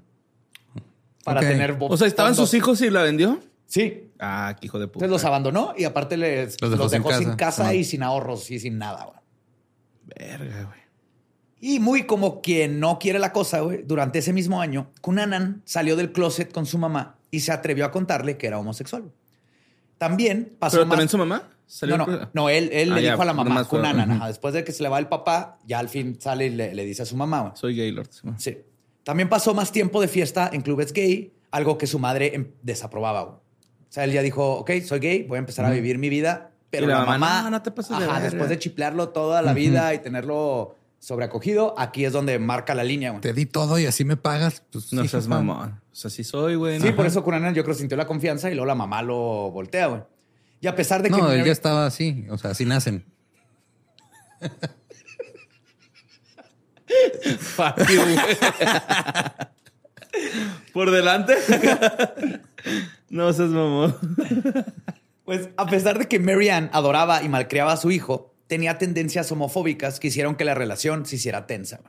[1.24, 1.48] Para Ok.
[1.48, 3.40] tener O sea, ¿estaban sus hijos y la vendió?
[3.68, 4.10] Sí.
[4.20, 5.06] Ah, qué hijo de puta.
[5.06, 8.78] Entonces los abandonó y aparte les, los dejó, sin casa, y sin ahorros y sin
[8.78, 9.18] nada, güey.
[10.18, 10.82] Verga, güey.
[11.64, 15.96] Y muy como quien no quiere la cosa, güey, durante ese mismo año, Cunanan salió
[15.96, 19.12] del closet con su mamá y se atrevió a contarle que era homosexual.
[20.00, 20.92] También pasó ¿Pero más...
[20.94, 21.44] también su mamá?
[21.68, 24.20] ¿Salió No, no, no, él, él Ah, le ya, dijo a la mamá, Cunanan.
[24.28, 26.84] Después de que se le va el papá, ya al fin sale y le, le
[26.84, 27.54] dice a su mamá, güey.
[27.56, 28.10] Soy Gaylord.
[28.38, 28.58] Sí.
[29.04, 33.24] También pasó más tiempo de fiesta en clubes gay, algo que su madre em, desaprobaba.
[33.24, 33.42] O
[33.90, 36.52] sea, él ya dijo, ok, soy gay, voy a empezar a vivir mi vida.
[36.70, 38.30] Pero la la, mamá, mamá, "No, no te pases de ajá, verga".
[38.30, 43.10] después de chiplearlo toda la vida y tenerlo sobreacogido, aquí es donde marca la línea.
[43.10, 43.22] güey.
[43.22, 44.64] Te di todo y así me pagas.
[44.72, 45.82] Pues, No sí, seas mamón.
[45.92, 46.80] O sea, sí soy, güey.
[46.80, 49.88] Sí, por eso Cunanan yo creo sintió la confianza y luego la mamá lo voltea,
[49.88, 50.02] güey.
[50.62, 51.18] Y a pesar de que...
[51.18, 52.26] No, él ya estaba así.
[52.30, 53.04] O sea, así nacen.
[60.74, 61.36] Por delante.
[63.10, 63.98] no seas mamón.
[65.26, 70.00] Pues a pesar de que Marianne adoraba y malcriaba a su hijo, tenía tendencias homofóbicas
[70.00, 71.80] que hicieron que la relación se hiciera tensa,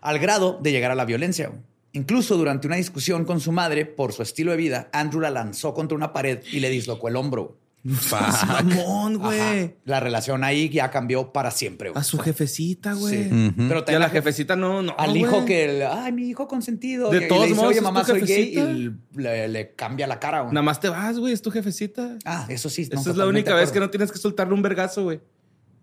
[0.00, 1.52] al grado de llegar a la violencia.
[1.92, 5.74] Incluso durante una discusión con su madre por su estilo de vida, Andrew la lanzó
[5.74, 7.58] contra una pared y le dislocó el hombro.
[7.84, 9.26] Mamón, Ajá.
[9.26, 9.76] güey.
[9.84, 11.90] La relación ahí ya cambió para siempre.
[11.90, 12.00] güey.
[12.00, 13.24] A su jefecita, güey.
[13.24, 13.30] Sí.
[13.48, 13.68] Ujú.
[13.68, 14.94] Pero Y a la jefecita no, no.
[14.98, 15.22] al güey.
[15.22, 17.10] hijo que, el- ay, mi hijo consentido.
[17.10, 20.06] De y- y todos le dice, modos, oye, mamá, soy gay y le, le cambia
[20.06, 20.42] la cara.
[20.42, 20.54] güey.
[20.54, 21.32] Nada más te vas, güey.
[21.32, 22.18] Es tu jefecita.
[22.24, 22.88] Ah, eso sí.
[22.92, 25.20] no, Esta es la única vez que no tienes que soltarle un vergazo, güey.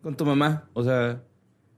[0.01, 0.69] Con tu mamá.
[0.73, 1.21] O sea,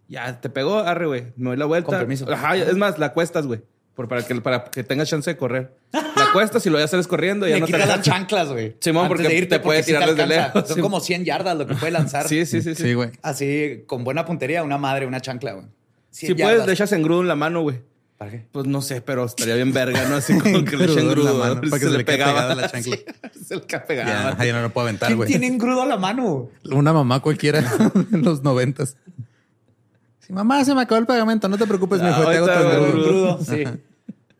[0.07, 1.33] ya te pegó, arre, güey.
[1.35, 1.87] Me doy la vuelta.
[1.87, 2.31] Con permiso.
[2.31, 3.61] Ajá, es más, la cuestas, güey.
[3.95, 5.73] Por, para, que, para que tengas chance de correr.
[5.91, 7.45] La cuestas y lo ya sales corriendo.
[7.45, 8.75] y Ya Le no te quitas las chanclas, güey.
[8.79, 10.81] Simón, porque de irte, te puede sí tirar desde lejos, Son sí.
[10.81, 12.27] como 100 yardas lo que puede lanzar.
[12.27, 12.73] Sí, sí, sí.
[12.73, 12.83] sí.
[12.83, 13.09] Sí, güey.
[13.21, 15.65] Así, con buena puntería, una madre, una chancla, güey.
[16.11, 17.79] 100 Si puedes, le echas engrudo en la mano, güey.
[18.17, 18.45] ¿Para qué?
[18.51, 20.15] Pues no sé, pero estaría bien verga, ¿no?
[20.15, 22.17] Así como que le echen Engrudo en la mano, a para que se le quede
[22.17, 22.33] pegaba.
[22.33, 22.95] pegada la chancla.
[23.33, 24.09] Sí, se le queda pegaba.
[24.09, 25.27] Ya, ahí no lo puedo aventar, ¿Quién güey.
[25.27, 26.49] tiene engrudo a la mano?
[26.71, 27.59] Una mamá cualquiera
[28.11, 28.95] en los noventas.
[30.31, 31.49] Sí, mamá, se me acabó el pegamento.
[31.49, 33.39] No te preocupes, mejor te hago tu engrudo.
[33.43, 33.63] Sí.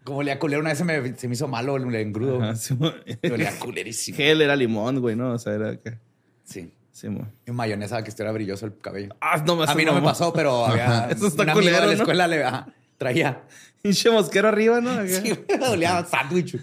[0.06, 2.42] Como le culero, una vez se me, se me hizo malo el engrudo.
[2.42, 4.18] Ajá, sí, Me olía culerísimo.
[4.18, 5.34] Gel era limón, güey, ¿no?
[5.34, 6.00] O sea, era que...
[6.44, 6.74] Sí.
[6.92, 7.08] Sí.
[7.46, 9.16] Y mayonesa que estuviera brilloso el cabello.
[9.22, 11.86] Ah, no, A mí no me pasó, pero había Eso está un amigo de culero,
[11.88, 12.02] la ¿no?
[12.02, 13.44] escuela le ajá, traía.
[13.82, 15.06] Pinche mosquero arriba, ¿no?
[15.08, 16.58] Sí, me olía sándwich.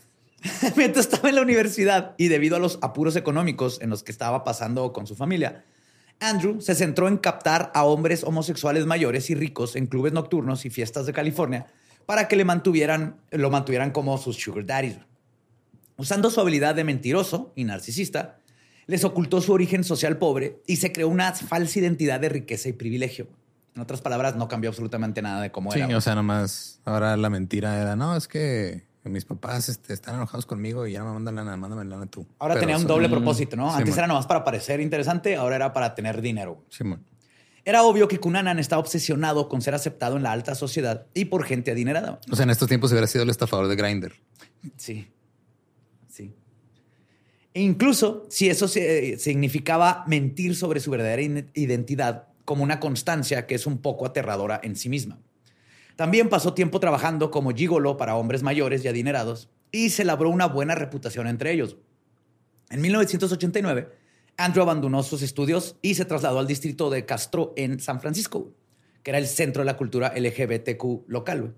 [0.76, 4.44] Mientras estaba en la universidad y debido a los apuros económicos en los que estaba
[4.44, 5.64] pasando con su familia,
[6.20, 10.70] Andrew se centró en captar a hombres homosexuales mayores y ricos en clubes nocturnos y
[10.70, 11.66] fiestas de California
[12.06, 14.98] para que le mantuvieran, lo mantuvieran como sus sugar daddies.
[15.96, 18.38] Usando su habilidad de mentiroso y narcisista,
[18.86, 22.72] les ocultó su origen social pobre y se creó una falsa identidad de riqueza y
[22.72, 23.26] privilegio.
[23.74, 25.96] En otras palabras, no cambió absolutamente nada de cómo Sí, era.
[25.96, 30.46] o sea, nomás ahora la mentira era, no, es que mis papás este, están enojados
[30.46, 32.26] conmigo y ya no me mandan lana, mándame lana tú.
[32.38, 33.70] Ahora Pero, tenía un doble mm, propósito, ¿no?
[33.70, 33.98] sí, Antes man.
[33.98, 36.64] era nomás para parecer interesante, ahora era para tener dinero.
[36.68, 37.04] Sí, man.
[37.64, 41.44] Era obvio que Cunanan estaba obsesionado con ser aceptado en la alta sociedad y por
[41.44, 42.20] gente adinerada.
[42.30, 44.12] O sea, en estos tiempos hubiera sido el estafador de Grindr.
[44.76, 45.08] Sí.
[46.08, 46.32] Sí.
[47.52, 51.22] E incluso si eso significaba mentir sobre su verdadera
[51.54, 55.18] identidad como una constancia que es un poco aterradora en sí misma.
[55.96, 60.46] También pasó tiempo trabajando como gigolo para hombres mayores y adinerados y se labró una
[60.46, 61.76] buena reputación entre ellos.
[62.68, 63.88] En 1989,
[64.36, 68.52] Andrew abandonó sus estudios y se trasladó al distrito de Castro en San Francisco,
[69.02, 71.54] que era el centro de la cultura LGBTQ local.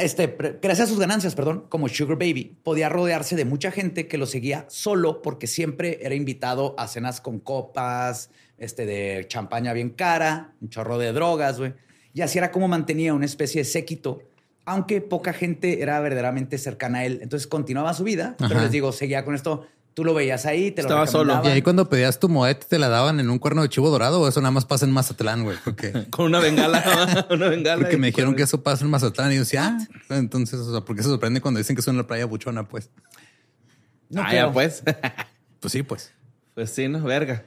[0.00, 4.16] este, gracias a sus ganancias, perdón, como Sugar Baby, podía rodearse de mucha gente que
[4.16, 9.90] lo seguía solo porque siempre era invitado a cenas con copas, este, de champaña bien
[9.90, 11.74] cara, un chorro de drogas, güey.
[12.18, 14.24] Y así era como mantenía una especie de séquito,
[14.64, 17.20] aunque poca gente era verdaderamente cercana a él.
[17.22, 19.68] Entonces continuaba su vida, pero les digo, seguía con esto.
[19.94, 21.22] Tú lo veías ahí, te lo Estaba solo.
[21.24, 21.52] recomendaban.
[21.52, 24.20] Y ahí cuando pedías tu moed, ¿te la daban en un cuerno de chivo dorado
[24.20, 25.58] o eso nada más pasa en Mazatlán, güey?
[25.64, 27.26] Porque, Con una bengala.
[27.30, 27.82] una bengala.
[27.82, 30.80] porque me dijeron que eso pasa en Mazatlán y yo decía, ah, entonces, o sea,
[30.80, 32.66] ¿por qué se sorprende cuando dicen que son en la playa buchona?
[32.66, 32.90] Pues,
[34.08, 34.82] No ah, ya pues.
[35.60, 36.12] pues sí, pues.
[36.54, 37.00] pues sí, ¿no?
[37.04, 37.44] Verga.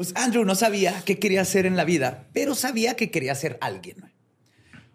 [0.00, 3.58] Pues Andrew no sabía qué quería hacer en la vida, pero sabía que quería ser
[3.60, 4.10] alguien.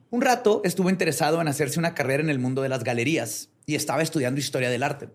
[0.10, 3.76] Un rato estuvo interesado en hacerse una carrera en el mundo de las galerías y
[3.76, 5.10] estaba estudiando historia del arte.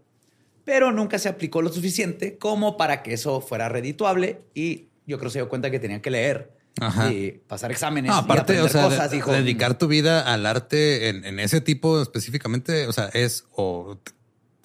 [0.64, 5.29] Pero nunca se aplicó lo suficiente como para que eso fuera redituable y yo creo
[5.29, 7.12] que se dio cuenta que tenía que leer Ajá.
[7.12, 9.11] y pasar exámenes No, y aparte, aprender o sea, cosas.
[9.11, 13.44] de- dijo, dedicar tu vida al arte en, en ese tipo específicamente, o sea, es
[13.57, 13.98] o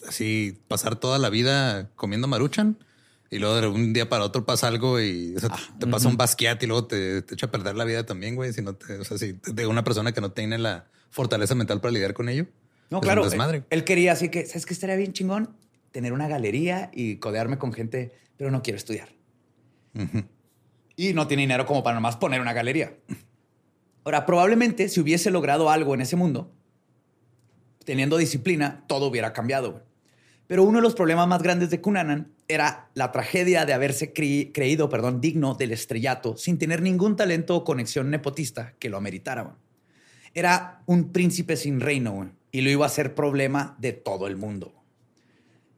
[0.08, 2.78] así pasar toda la vida comiendo maruchan
[3.30, 6.08] y luego de un día para otro pasa algo y o sea, te, te pasa
[6.08, 8.54] un basquiat y luego te, te echa a perder la vida también, güey.
[8.54, 11.82] Si no te, o sea, si de una persona que no tiene la fortaleza mental
[11.82, 12.46] para lidiar con ello.
[12.90, 13.26] No, claro.
[13.26, 15.56] Él, él quería así que, ¿sabes qué estaría bien chingón?
[15.92, 19.10] Tener una galería y codearme con gente, pero no quiero estudiar.
[20.96, 22.96] Y no tiene dinero como para nomás poner una galería.
[24.04, 26.54] Ahora, probablemente si hubiese logrado algo en ese mundo,
[27.86, 29.72] teniendo disciplina, todo hubiera cambiado.
[29.72, 29.84] güey.
[30.48, 34.52] Pero uno de los problemas más grandes de Cunanan era la tragedia de haberse cre-
[34.54, 39.56] creído perdón, digno del estrellato sin tener ningún talento o conexión nepotista que lo ameritara.
[40.34, 44.74] Era un príncipe sin reino y lo iba a ser problema de todo el mundo.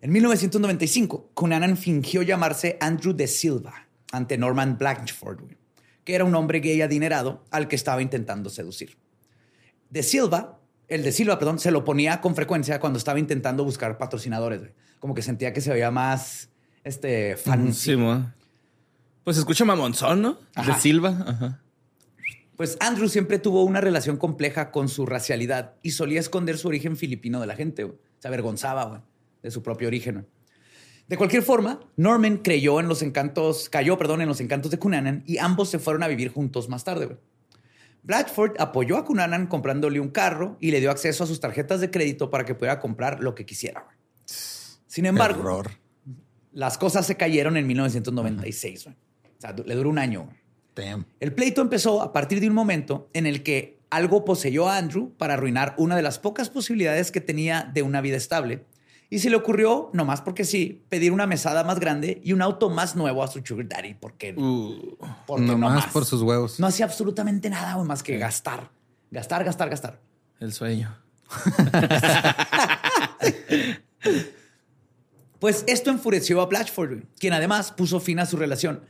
[0.02, 5.40] En 1995, Cunanan fingió llamarse Andrew de Silva ante Norman Blanchford,
[6.04, 8.98] que era un hombre gay adinerado al que estaba intentando seducir.
[9.90, 13.98] De Silva, el de Silva, perdón, se lo ponía con frecuencia cuando estaba intentando buscar
[13.98, 14.62] patrocinadores.
[15.00, 16.50] Como que sentía que se veía más
[16.88, 17.96] este, fancy.
[17.96, 17.98] Sí.
[19.24, 20.38] Pues escucha mamonzón, ¿no?
[20.56, 20.74] Ajá.
[20.74, 21.10] De Silva.
[21.28, 21.62] Ajá.
[22.56, 26.98] Pues Andrew siempre tuvo una relación compleja con su racialidad y solía esconder su origen
[26.98, 27.94] filipino de la gente.
[28.20, 29.02] Se avergonzaba güey,
[29.44, 30.26] de su propio origen.
[31.08, 35.24] De cualquier forma, Norman creyó en los encantos, cayó, perdón, en los encantos de Cunanan
[35.26, 37.06] y ambos se fueron a vivir juntos más tarde.
[37.06, 37.18] güey.
[38.04, 41.92] Blatchford apoyó a Cunanan comprándole un carro y le dio acceso a sus tarjetas de
[41.92, 43.82] crédito para que pudiera comprar lo que quisiera.
[43.84, 43.96] güey.
[44.88, 45.72] Sin embargo, Error.
[46.58, 48.86] Las cosas se cayeron en 1996.
[48.86, 48.96] güey.
[48.96, 50.28] O sea, le duró un año.
[50.76, 51.06] Damn.
[51.20, 55.14] El pleito empezó a partir de un momento en el que algo poseyó a Andrew
[55.18, 58.66] para arruinar una de las pocas posibilidades que tenía de una vida estable.
[59.12, 62.72] Y se le ocurrió, nomás porque sí, pedir una mesada más grande y un auto
[62.72, 63.94] más nuevo a su sugar daddy.
[63.94, 65.94] Porque, Uh, porque Nomás nomás.
[65.94, 66.60] por sus huevos.
[66.60, 68.72] No hacía absolutamente nada más que gastar.
[69.12, 70.02] Gastar, gastar, gastar.
[70.40, 70.98] el sueño.
[75.40, 78.82] Pues esto enfureció a Blatchford, quien además puso fin a su relación,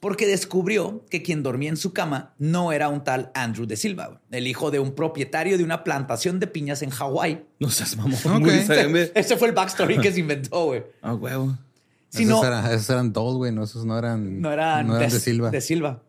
[0.00, 4.20] porque descubrió que quien dormía en su cama no era un tal Andrew de Silva,
[4.30, 7.44] el hijo de un propietario de una plantación de piñas en Hawái.
[7.58, 8.14] No seas mamón.
[8.24, 8.40] Ok.
[8.40, 9.12] Muy diferente.
[9.14, 10.84] Ese fue el backstory que se inventó, güey.
[11.02, 11.56] Ah, huevo.
[12.08, 13.52] Si esos, no, eran, esos eran Dole, güey.
[13.52, 15.50] No, esos no eran, no eran, no eran de, Silva.
[15.50, 16.02] De Silva.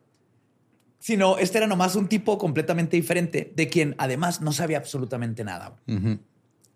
[0.99, 5.75] Sino, este era nomás un tipo completamente diferente, de quien además no sabía absolutamente nada.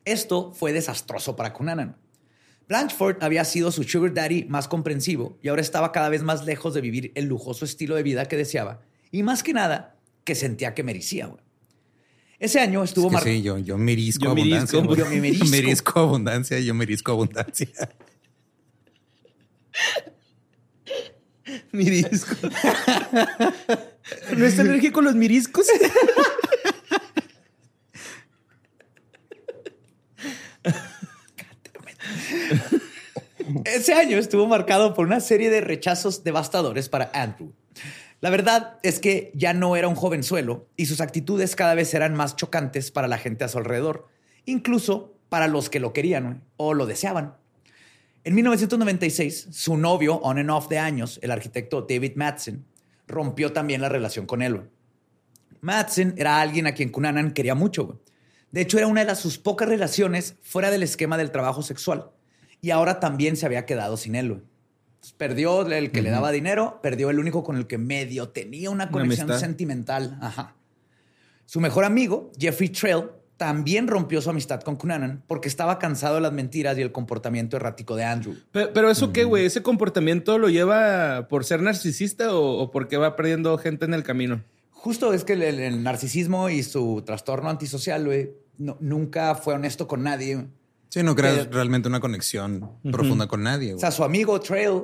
[0.05, 1.97] Esto fue desastroso para Cunanan.
[2.75, 6.73] Blanchford había sido su sugar daddy más comprensivo y ahora estaba cada vez más lejos
[6.73, 8.79] de vivir el lujoso estilo de vida que deseaba
[9.11, 11.25] y más que nada que sentía que merecía.
[11.25, 11.41] güey.
[12.39, 14.79] Ese año estuvo Es que mar- sí, yo, yo merisco Yo abundancia.
[14.81, 15.45] merisco, yo me merisco.
[15.49, 17.67] merisco abundancia, yo merisco abundancia.
[21.73, 22.35] Mirisco.
[24.37, 25.67] ¿No es alérgico a los miriscos?
[33.65, 37.53] Ese año estuvo marcado por una serie de rechazos devastadores para Andrew.
[38.21, 42.13] La verdad es que ya no era un jovenzuelo y sus actitudes cada vez eran
[42.13, 44.07] más chocantes para la gente a su alrededor,
[44.45, 47.35] incluso para los que lo querían o lo deseaban.
[48.23, 52.63] En 1996, su novio, on and off de años, el arquitecto David Madsen,
[53.07, 54.69] rompió también la relación con él.
[55.61, 57.99] Madsen era alguien a quien Cunanan quería mucho.
[58.51, 62.11] De hecho, era una de sus pocas relaciones fuera del esquema del trabajo sexual.
[62.61, 64.29] Y ahora también se había quedado sin él.
[64.29, 64.41] güey.
[65.17, 68.91] Perdió el que le daba dinero, perdió el único con el que medio tenía una
[68.91, 70.17] conexión sentimental.
[70.21, 70.55] Ajá.
[71.45, 76.21] Su mejor amigo, Jeffrey Trail, también rompió su amistad con Cunanan porque estaba cansado de
[76.21, 78.35] las mentiras y el comportamiento errático de Andrew.
[78.51, 82.97] Pero, pero eso qué, güey, ese comportamiento lo lleva por ser narcisista o, o porque
[82.97, 84.43] va perdiendo gente en el camino.
[84.69, 89.87] Justo es que el, el narcisismo y su trastorno antisocial, güey, no- nunca fue honesto
[89.87, 90.45] con nadie.
[90.91, 93.73] Sí, no creas Pero- realmente una conexión profunda con nadie.
[93.73, 94.83] O sea, su amigo Trail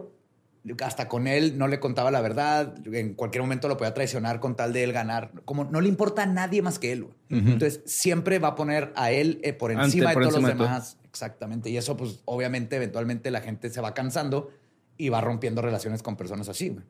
[0.83, 2.75] hasta con él no le contaba la verdad.
[2.93, 5.31] En cualquier momento lo podía traicionar con tal de él ganar.
[5.45, 7.03] Como no le importa a nadie más que él.
[7.03, 7.15] güey.
[7.29, 10.49] Entonces siempre va a poner a él eh, por Ante- encima por de todos encima
[10.49, 10.67] los todo.
[10.67, 10.97] demás.
[11.03, 11.69] Exactamente.
[11.69, 14.49] Y eso, pues, obviamente, eventualmente la gente se va cansando
[14.97, 16.69] y va rompiendo relaciones con personas así.
[16.69, 16.83] güey.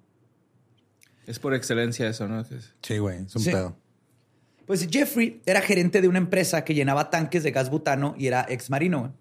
[1.26, 2.44] Es por excelencia eso, ¿no?
[2.82, 3.52] Sí, güey, es un Sí.
[3.52, 3.76] pedo.
[4.68, 8.46] Pues Jeffrey era gerente de una empresa que llenaba tanques de gas butano y era
[8.50, 9.16] ex marino.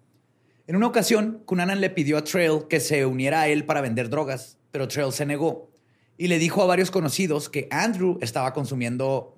[0.67, 4.09] En una ocasión, Cunanan le pidió a Trail que se uniera a él para vender
[4.09, 5.71] drogas, pero Trail se negó
[6.17, 9.37] y le dijo a varios conocidos que Andrew estaba consumiendo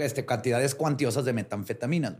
[0.00, 2.16] este, cantidades cuantiosas de metanfetaminas.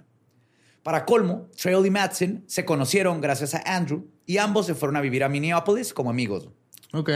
[0.85, 5.01] Para colmo, Trail y Madsen se conocieron gracias a Andrew y ambos se fueron a
[5.01, 6.51] vivir a Minneapolis como amigos.
[6.93, 7.11] Ok.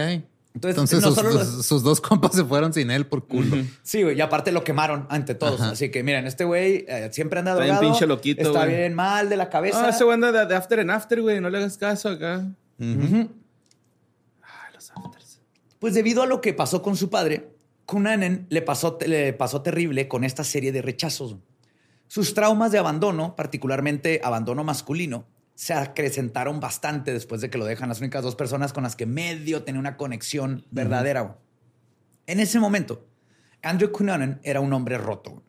[0.54, 3.26] Entonces, Entonces, no sus, solo los- sus- sus dos compas se fueron sin él por
[3.26, 3.56] culo.
[3.82, 5.61] Sí, güey, y aparte lo quemaron ante todos.
[5.61, 7.92] Así que miren, este güey eh, siempre anda Está bien drogado.
[7.92, 8.76] pinche loquito, Está güey.
[8.76, 9.87] bien mal de la cabeza.
[9.87, 11.40] Ah, ese güey anda de, after en after, güey.
[11.40, 12.44] No le hagas caso acá.
[12.80, 13.28] Ay,
[14.74, 15.40] los afters.
[15.78, 17.50] Pues debido a lo que pasó con su padre,
[17.87, 21.37] Cunanan le pasó, le pasó terrible con esta serie de rechazos.
[22.06, 25.24] Sus traumas de abandono, particularmente abandono masculino,
[25.59, 29.07] se acrecentaron bastante después de que lo dejan las únicas dos personas con las que
[29.07, 31.37] medio tenía una conexión verdadera.
[32.29, 33.09] En ese momento,
[33.61, 35.42] Andrew Cunanan era un hombre roto.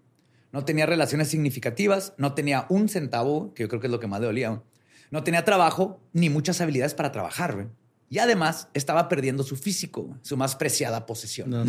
[0.51, 4.07] No tenía relaciones significativas, no tenía un centavo, que yo creo que es lo que
[4.07, 4.63] más le dolía.
[5.11, 7.67] No tenía trabajo ni muchas habilidades para trabajar.
[8.09, 11.51] Y además estaba perdiendo su físico, su más preciada posesión.
[11.51, 11.63] No.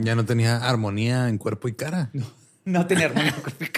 [0.00, 2.10] Ya no tenía armonía en cuerpo y cara.
[2.64, 3.70] No tenía armonía corporal.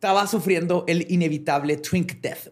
[0.00, 2.48] Estaba sufriendo el inevitable twink death.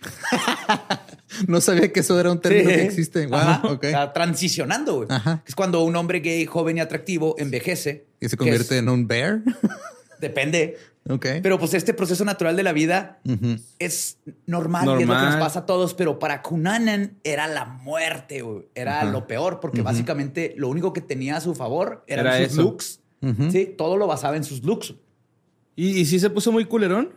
[1.48, 2.76] No sabía que eso era un término Sí.
[2.76, 3.26] que existe.
[3.26, 3.62] Wow, Ajá.
[3.72, 3.84] ok.
[3.84, 5.08] Está transicionando, güey.
[5.46, 8.06] Es cuando un hombre gay, joven y atractivo envejece.
[8.20, 9.40] Y se convierte es- en un bear.
[10.20, 10.76] Depende.
[11.08, 11.26] ok.
[11.42, 13.56] Pero pues este proceso natural de la vida Ujú.
[13.78, 15.38] es normal, y es lo que nos Normal.
[15.40, 18.68] pasa a todos, pero para Kunanan era la muerte, güey.
[18.74, 22.52] Era lo peor, porque básicamente lo único que tenía a su favor eran Era sus
[22.52, 22.62] eso.
[22.62, 23.00] looks.
[23.50, 24.94] Sí, todo lo basaba en sus looks.
[25.76, 27.10] ¿Y, y sí se puso muy culerón?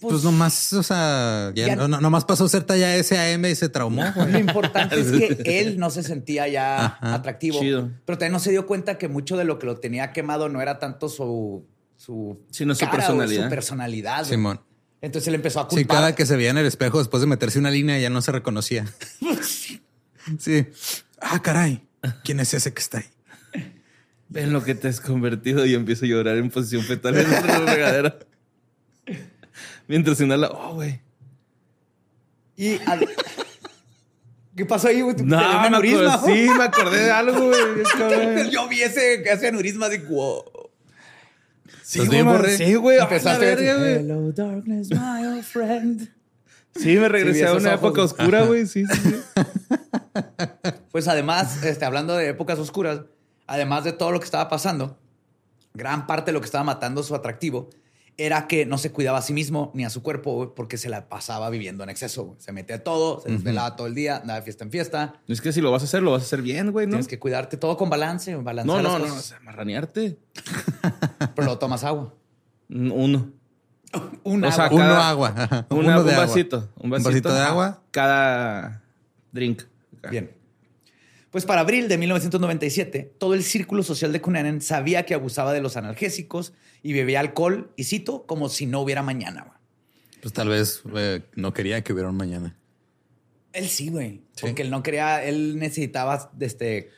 [0.00, 3.54] Pues, nomás, o sea, ya, ya- no, no- nomás pasó a ser talla SAM y
[3.54, 4.02] se traumó.
[4.16, 7.60] Lo importante es que él no se sentía ya Ajá, atractivo.
[7.60, 7.88] chido.
[8.04, 10.60] Pero también no se dio cuenta que mucho de lo que lo tenía quemado no
[10.60, 11.64] era tanto su,
[11.96, 13.44] su, Sino su cara, personalidad.
[13.44, 14.18] su personalidad.
[14.20, 14.30] güey.
[14.30, 14.60] Simón.
[15.02, 15.96] Entonces él empezó a Sí, culpar.
[15.98, 18.32] cada que se veía en el espejo después de meterse una línea ya no se
[18.32, 18.86] reconocía.
[20.38, 20.66] Sí.
[21.20, 21.82] Ah, caray.
[22.24, 23.04] ¿Quién es ese que está ahí?
[24.32, 27.40] Ven lo que te has convertido y empiezo a llorar en posición fetal en la
[27.66, 28.18] regadera.
[29.86, 31.00] Mientras inhala, oh, güey.
[32.56, 33.06] Y al-
[34.56, 35.00] ¿Qué pasó ahí?
[35.02, 35.16] güey?
[35.16, 36.14] ¿Te No, me aneurisma?
[36.14, 38.50] acordé, sí, me acordé de algo, güey.
[38.50, 40.42] Yo vi ese, ese aneurisma de wow.
[41.82, 42.98] Sí, ¿Estás güey, me- sí, güey.
[42.98, 43.94] Empezaste verga, güey.
[43.96, 46.08] Hello, darkness, my old friend.
[46.74, 47.80] Sí, me regresé Sí, a una ojos.
[47.80, 48.66] época oscura, güey.
[48.66, 49.16] Sí, sí, sí.
[50.90, 53.00] Pues además, este, hablando de épocas oscuras,
[53.46, 54.98] además de todo lo que estaba pasando,
[55.74, 57.70] gran parte de lo que estaba matando su atractivo
[58.18, 61.08] era que no se cuidaba a sí mismo ni a su cuerpo porque se la
[61.08, 62.36] pasaba viviendo en exceso.
[62.38, 65.14] Se metía todo, se desvelaba todo el día, andaba de fiesta en fiesta.
[65.28, 66.90] Es que si lo vas a hacer, lo vas a hacer bien, güey, ¿no?
[66.90, 69.24] Tienes que cuidarte todo con balance, No, balancear no, las no, o cosas.
[69.24, 70.18] sea, marranearte.
[71.18, 72.14] Pero luego tomas agua.
[72.68, 73.32] Uno.
[74.24, 74.84] Un O sea, agua.
[74.84, 75.34] Uno agua.
[75.34, 76.26] Una- Uno de un agua.
[76.26, 76.68] vasito.
[76.80, 77.82] Un vasito, de agua.
[77.90, 78.82] Cada
[79.32, 79.62] drink.
[80.10, 80.30] Bien.
[81.32, 85.60] Pues para abril de 1997, todo el círculo social de Cunanan sabía que abusaba de
[85.62, 89.44] los analgésicos y bebía alcohol, y cito, como si no hubiera mañana.
[89.44, 89.58] güey.
[90.20, 92.54] Pues tal vez eh, no quería que hubiera un mañana.
[93.54, 94.20] Él sí, güey.
[94.34, 94.42] Sí.
[94.42, 96.90] Porque él no quería, él necesitaba este,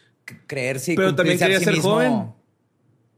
[0.47, 1.90] creerse y Pero también quería sí ser mismo.
[1.92, 2.33] joven.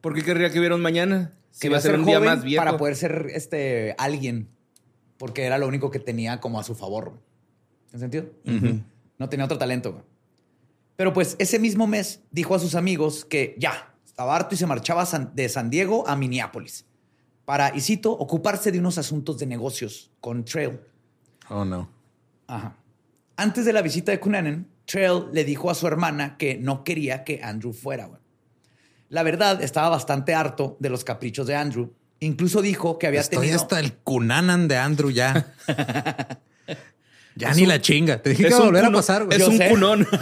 [0.03, 1.33] ¿Por qué querría que hubiera un mañana?
[1.51, 2.63] Si Quería va a ser ser un día joven más viejo.
[2.63, 4.49] para poder ser este, alguien.
[5.17, 7.19] Porque era lo único que tenía como a su favor.
[7.95, 8.27] ¿En sentido?
[9.19, 10.05] No tenía otro talento.
[10.97, 14.67] Pero pues ese mismo mes dijo a sus amigos que ya, estaba harto y se
[14.67, 16.87] marchaba de San Diego a Minneapolis
[17.47, 20.81] para, y cito, ocuparse de unos asuntos de negocios con Trail.
[21.49, 21.89] Oh, no.
[22.49, 22.77] Ajá.
[23.37, 27.23] Antes de la visita de Cunanan, Trail le dijo a su hermana que no quería
[27.23, 28.07] que Andrew fuera.
[28.07, 28.21] güey.
[29.09, 31.93] La verdad, estaba bastante harto de los caprichos de Andrew.
[32.19, 33.57] Incluso dijo que había Estoy tenido...
[33.57, 35.55] hasta el Cunanan de Andrew ya.
[37.37, 38.21] ya ni la chinga.
[38.21, 39.37] Te dije que iba a volver a pasar, güey.
[39.37, 39.69] Es Yo un sé.
[39.69, 40.09] cunón.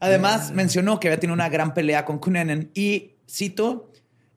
[0.00, 3.90] Además, mencionó que había tenido una gran pelea con Cunanan y, cito,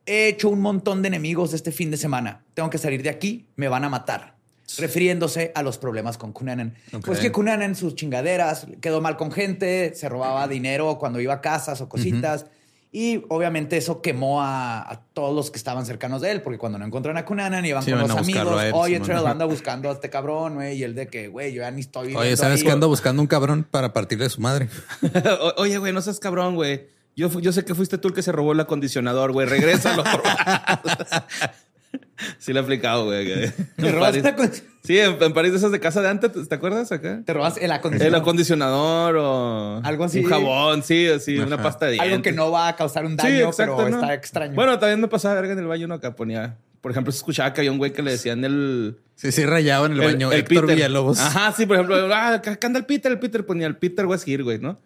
[0.06, 2.44] he hecho un montón de enemigos este fin de semana.
[2.54, 4.38] Tengo que salir de aquí, me van a matar.
[4.78, 6.76] Refiriéndose a los problemas con Cunanan.
[6.94, 7.06] Ok.
[7.06, 11.42] Pues que Cunanan, sus chingaderas, quedó mal con gente, se robaba dinero cuando iba a
[11.42, 12.46] casas o cositas.
[12.92, 16.80] Y obviamente eso quemó a, a todos los que estaban cercanos de él, porque cuando
[16.80, 18.64] no encontraron a Cunanan iban Sí, con iban los amigos.
[18.64, 19.30] él, Oye, Ajá.
[19.30, 20.78] anda buscando a este cabrón, güey.
[20.78, 23.22] Y él de que, güey, yo ya ni estoy Oye, ¿sabes ahí, que ando buscando
[23.22, 24.70] un cabrón para partirle a su madre?
[25.58, 26.88] Oye, güey, no seas cabrón, güey.
[27.16, 29.48] Yo, yo sé que fuiste tú el que se robó el acondicionador, güey.
[29.48, 30.04] Regrésalo.
[32.40, 33.28] sí, le he aplicado, güey.
[33.78, 34.52] ¿Te robaste la
[34.84, 37.22] Sí, en, en París de esas de casa de antes, ¿te acuerdas acá?
[37.26, 38.22] Te robas el El acondicionador.
[38.22, 40.20] acondicionador o Algo así.
[40.20, 41.64] Un jabón, sí, así, una Ajá.
[41.64, 42.12] pasta de dientes.
[42.14, 44.00] Algo que no va a causar un Sí, daño, exacto, pero ¿no?
[44.00, 44.56] está extraño.
[44.56, 45.96] Bueno, también me pasaba verga en el baño, ¿no?
[45.96, 46.58] Acá ponía...
[46.80, 48.98] Por ejemplo, se escuchaba que había un güey que le decían el...
[49.16, 50.32] Sí, sí, rayado en el, baño.
[50.32, 50.76] Héctor Peter.
[50.76, 51.20] Villalobos.
[51.20, 54.44] Ajá, sí, por ejemplo, ah, acá anda el Peter, el Peter ponía el Peter Westgir,
[54.44, 54.80] güey, ¿no?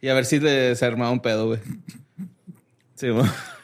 [0.00, 1.60] Y a ver si le, se armaba un pedo, güey.
[2.94, 3.26] Sí, güey.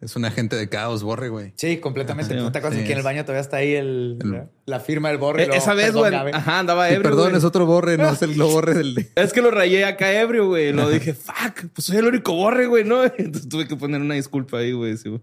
[0.00, 1.52] Es un agente de caos, borre, güey.
[1.56, 2.32] Sí, completamente.
[2.32, 4.80] Ajá, ¿No te acuerdas sí, que en el baño todavía está ahí el, El- la,
[4.80, 5.42] firma del borre?
[5.44, 6.14] Eh, Esa vez, güey.
[6.14, 7.10] Ajá, andaba Sí, ebrio.
[7.10, 7.36] perdón, güey.
[7.38, 9.10] es otro borre, no es el no borre del de.
[9.14, 10.72] Es que lo rayé acá ebrio, güey.
[10.72, 13.04] Lo dije, fuck, pues soy el único borre, güey, ¿no?
[13.18, 14.96] Entonces tuve que poner una disculpa ahí, güey.
[14.96, 15.20] sí, güey.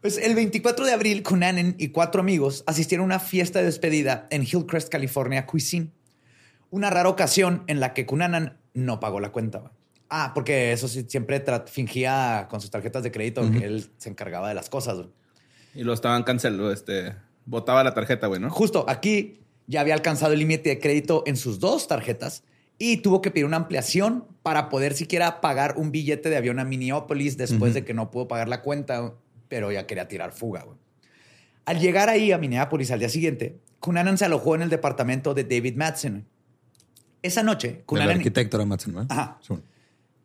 [0.00, 4.26] Pues el 24 de abril, Cunanan y cuatro amigos asistieron a una fiesta de despedida
[4.30, 5.90] en Hillcrest, California, Cuisine.
[6.70, 9.58] Una rara ocasión en la que Cunanan no pagó la cuenta.
[9.58, 9.72] güey.
[10.08, 14.48] Ah, porque eso sí, siempre fingía con sus tarjetas de crédito que él se encargaba
[14.48, 14.96] de las cosas.
[14.96, 15.08] güey.
[15.74, 17.14] Y lo estaban cancelando, este...
[17.48, 18.50] Botaba la tarjeta, güey, ¿no?
[18.50, 19.38] Justo aquí
[19.68, 22.42] ya había alcanzado el límite de crédito en sus dos tarjetas
[22.78, 26.64] y tuvo que pedir una ampliación para poder siquiera pagar un billete de avión a
[26.64, 29.14] Minneapolis después de que no pudo pagar la cuenta,
[29.48, 30.64] pero ya quería tirar fuga.
[30.64, 30.76] güey.
[31.66, 35.44] Al llegar ahí a Minneapolis al día siguiente, Cunanan se alojó en el departamento de
[35.44, 36.26] David Madsen.
[37.22, 39.06] Esa noche, El Cunanan, arquitecto era Madsen, ¿no?
[39.08, 39.38] Ajá.
[39.40, 39.54] Sí.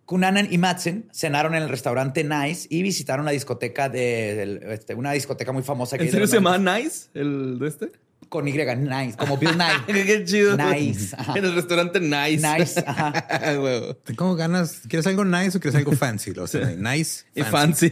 [0.06, 5.12] Cunanan y Madsen cenaron en el restaurante Nice y visitaron la discoteca de este, una
[5.12, 6.84] discoteca muy famosa que ¿En serio se llama 90s.
[6.84, 7.92] Nice, el de este?
[8.32, 9.86] con Y, Nice, como Bill Nye.
[10.06, 10.56] Qué chido.
[10.56, 11.34] Nice, ajá.
[11.38, 12.58] En el restaurante Nice.
[12.58, 13.12] Nice, ajá.
[14.06, 14.84] Tengo ganas.
[14.88, 16.32] ¿Quieres algo nice o quieres algo fancy?
[16.32, 17.26] O sea, nice.
[17.36, 17.92] Y fancy.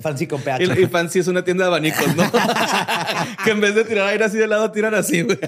[0.00, 0.62] Fancy con PH.
[0.62, 2.22] Y, y fancy es una tienda de abanicos, ¿no?
[3.44, 5.38] que en vez de tirar aire así de lado, tiran así, güey.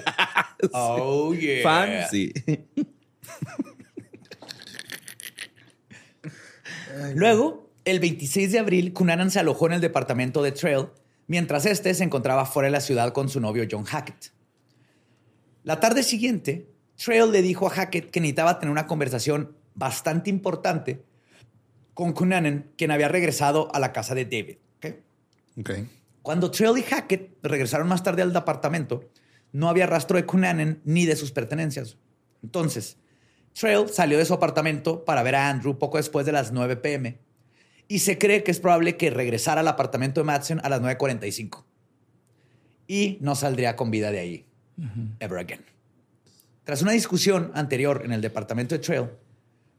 [0.73, 1.63] Oh, yeah.
[1.63, 2.33] Fancy.
[7.15, 10.89] Luego, el 26 de abril, Cunanan se alojó en el departamento de Trail,
[11.27, 14.33] mientras este se encontraba fuera de la ciudad con su novio John Hackett.
[15.65, 21.05] La tarde siguiente, Trail le dijo a Hackett que necesitaba tener una conversación bastante importante
[21.95, 24.57] con Cunanan, quien había regresado a la casa de David.
[24.79, 24.87] ¿ok?
[25.61, 25.71] Ok.
[26.23, 29.11] Cuando Trail y Hackett regresaron más tarde al departamento,
[29.53, 31.99] no había rastro de Cunanan ni de sus pertenencias.
[32.43, 32.97] Entonces,
[33.53, 37.19] Trail salió de su apartamento para ver a Andrew poco después de las 9 pm
[37.89, 41.65] y se cree que es probable que regresara al apartamento de Madsen a las 9.45
[42.87, 44.47] y no saldría con vida de ahí
[45.21, 45.61] ever again.
[46.65, 49.11] Tras una discusión anterior en el departamento de Trail,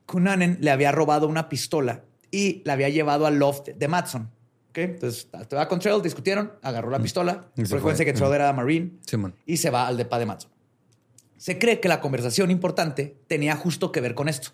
[0.06, 4.30] Cunanan le había robado una pistola y la había llevado al loft de Madson.
[4.70, 4.78] ¿ok?
[4.78, 7.48] Entonces, estaba con Trail, discutieron, agarró la pistola.
[7.56, 9.36] Y se Recuerden que Trail era Marine Simón.
[9.46, 10.52] y se va al depa de Madson.
[11.44, 14.52] Se cree que la conversación importante tenía justo que ver con esto,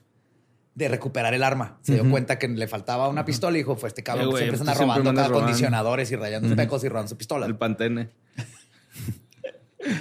[0.74, 1.78] de recuperar el arma.
[1.84, 4.38] Se dio cuenta que le faltaba una pistola y dijo, fue este cabrón Eh, que
[4.38, 5.46] siempre pues tú siempre robando me andas acá robando.
[5.50, 7.46] acondicionadores y rayando espejos y robando su pistola.
[7.46, 8.10] El pantene.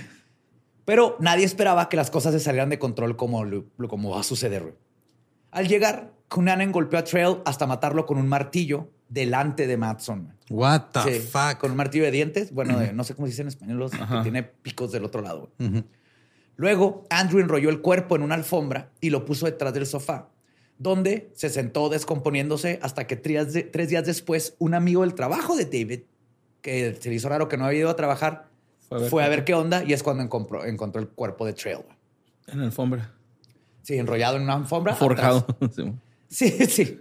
[0.86, 3.44] Pero nadie esperaba que las cosas se salieran de control como,
[3.88, 4.62] como va a suceder.
[4.62, 4.74] güey.
[5.50, 10.32] Al llegar, Cunanan golpeó a Trail hasta matarlo con un martillo delante de Matson.
[10.48, 11.58] What the Sí, fuck?
[11.58, 12.50] Con un martillo de dientes.
[12.52, 15.52] Bueno, no sé cómo se dice en español, los que tiene picos del otro lado.
[15.58, 15.68] güey.
[15.70, 15.84] Ujú.
[16.58, 20.28] Luego, Andrew enrolló el cuerpo en una alfombra y lo puso detrás del sofá,
[20.76, 25.56] donde se sentó descomponiéndose hasta que tres, de- tres días después, un amigo del trabajo
[25.56, 26.00] de David,
[26.60, 28.48] que se le hizo raro que no había ido a trabajar,
[28.88, 31.78] Fue fue a ver qué onda y es cuando encontró, encontró el cuerpo de Trail.
[32.48, 33.14] En la alfombra.
[33.82, 34.94] Sí, enrollado en una alfombra.
[34.96, 35.46] Forjado.
[35.60, 35.76] atrás.
[36.28, 36.50] Sí.
[36.66, 37.00] Sí.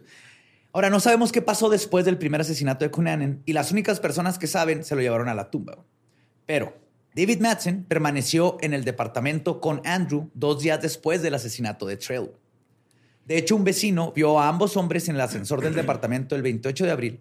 [0.72, 4.38] Ahora, no sabemos qué pasó después del primer asesinato de Cunanan y las únicas personas
[4.38, 5.80] que saben se lo llevaron a la tumba.
[6.46, 6.78] Pero
[7.18, 12.30] David Madsen permaneció en el departamento con Andrew dos días después del asesinato de Trail.
[13.26, 16.86] De hecho, un vecino vio a ambos hombres en el ascensor del departamento el 28
[16.86, 17.20] de abril.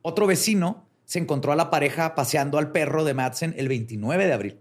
[0.00, 4.32] Otro vecino se encontró a la pareja paseando al perro de Madsen el 29 de
[4.32, 4.60] abril.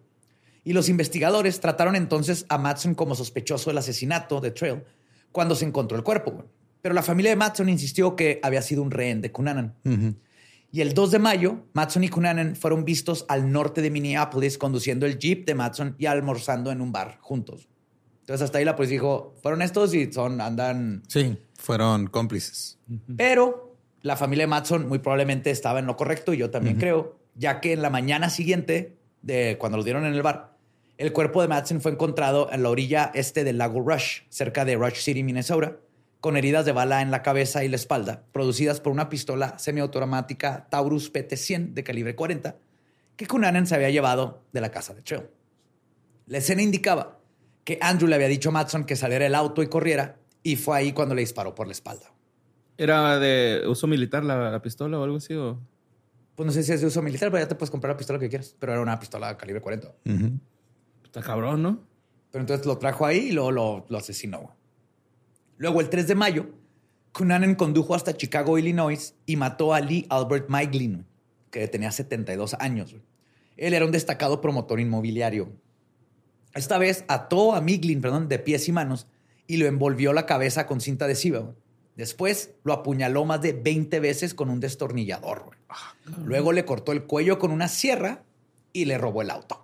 [0.65, 4.83] Y los investigadores trataron entonces a Madsen como sospechoso del asesinato de Trail
[5.31, 6.43] cuando se encontró el cuerpo.
[6.81, 9.75] Pero la familia de Madsen insistió que había sido un rehén de Cunanan.
[10.73, 15.05] Y el 2 de mayo, Matson y Cunanan fueron vistos al norte de Minneapolis conduciendo
[15.05, 17.69] el jeep de Matson y almorzando en un bar juntos.
[18.21, 21.03] Entonces hasta ahí la policía dijo, fueron estos y son, andan...
[21.07, 22.79] Sí, fueron cómplices.
[23.15, 27.19] Pero la familia de Matson muy probablemente estaba en lo correcto y yo también creo,
[27.35, 30.57] ya que en la mañana siguiente, de cuando lo dieron en el bar,
[30.97, 34.75] el cuerpo de Matson fue encontrado en la orilla este del lago Rush, cerca de
[34.75, 35.77] Rush City, Minnesota,
[36.23, 40.69] con heridas de bala en la cabeza y la espalda, producidas por una pistola semiautomática
[40.69, 42.55] Taurus PT-100 de calibre 40
[43.17, 45.23] que Cunanan se había llevado de la casa de Trail.
[46.27, 47.19] La escena indicaba
[47.65, 50.77] que Andrew le había dicho a Matson que saliera del auto y corriera, y fue
[50.77, 52.13] ahí cuando le disparó por la espalda.
[52.77, 55.33] ¿Era de uso militar la, la pistola o algo así?
[55.33, 55.59] O?
[56.35, 58.17] Pues no sé si es de uso militar, pero ya te puedes comprar la pistola
[58.17, 58.55] que quieras.
[58.57, 59.93] Pero era una pistola calibre 40.
[61.03, 61.83] Está cabrón, ¿no?
[62.31, 64.55] Pero entonces lo trajo ahí y luego lo, lo asesinó.
[65.57, 66.49] Luego, el 3 de mayo,
[67.13, 71.05] Cunanan condujo hasta Chicago, Illinois, y mató a Lee Albert Meiglin,
[71.51, 72.95] que tenía 72 años.
[73.55, 75.53] Él era un destacado promotor inmobiliario.
[76.55, 79.07] Esta vez ató a Miglin, perdón, de pies y manos
[79.47, 81.53] y lo envolvió la cabeza con cinta adhesiva.
[81.95, 85.57] Después lo apuñaló más de 20 veces con un destornillador.
[85.69, 85.93] Ah,
[86.25, 88.23] Luego le cortó el cuello con una sierra
[88.71, 89.62] y le robó el auto.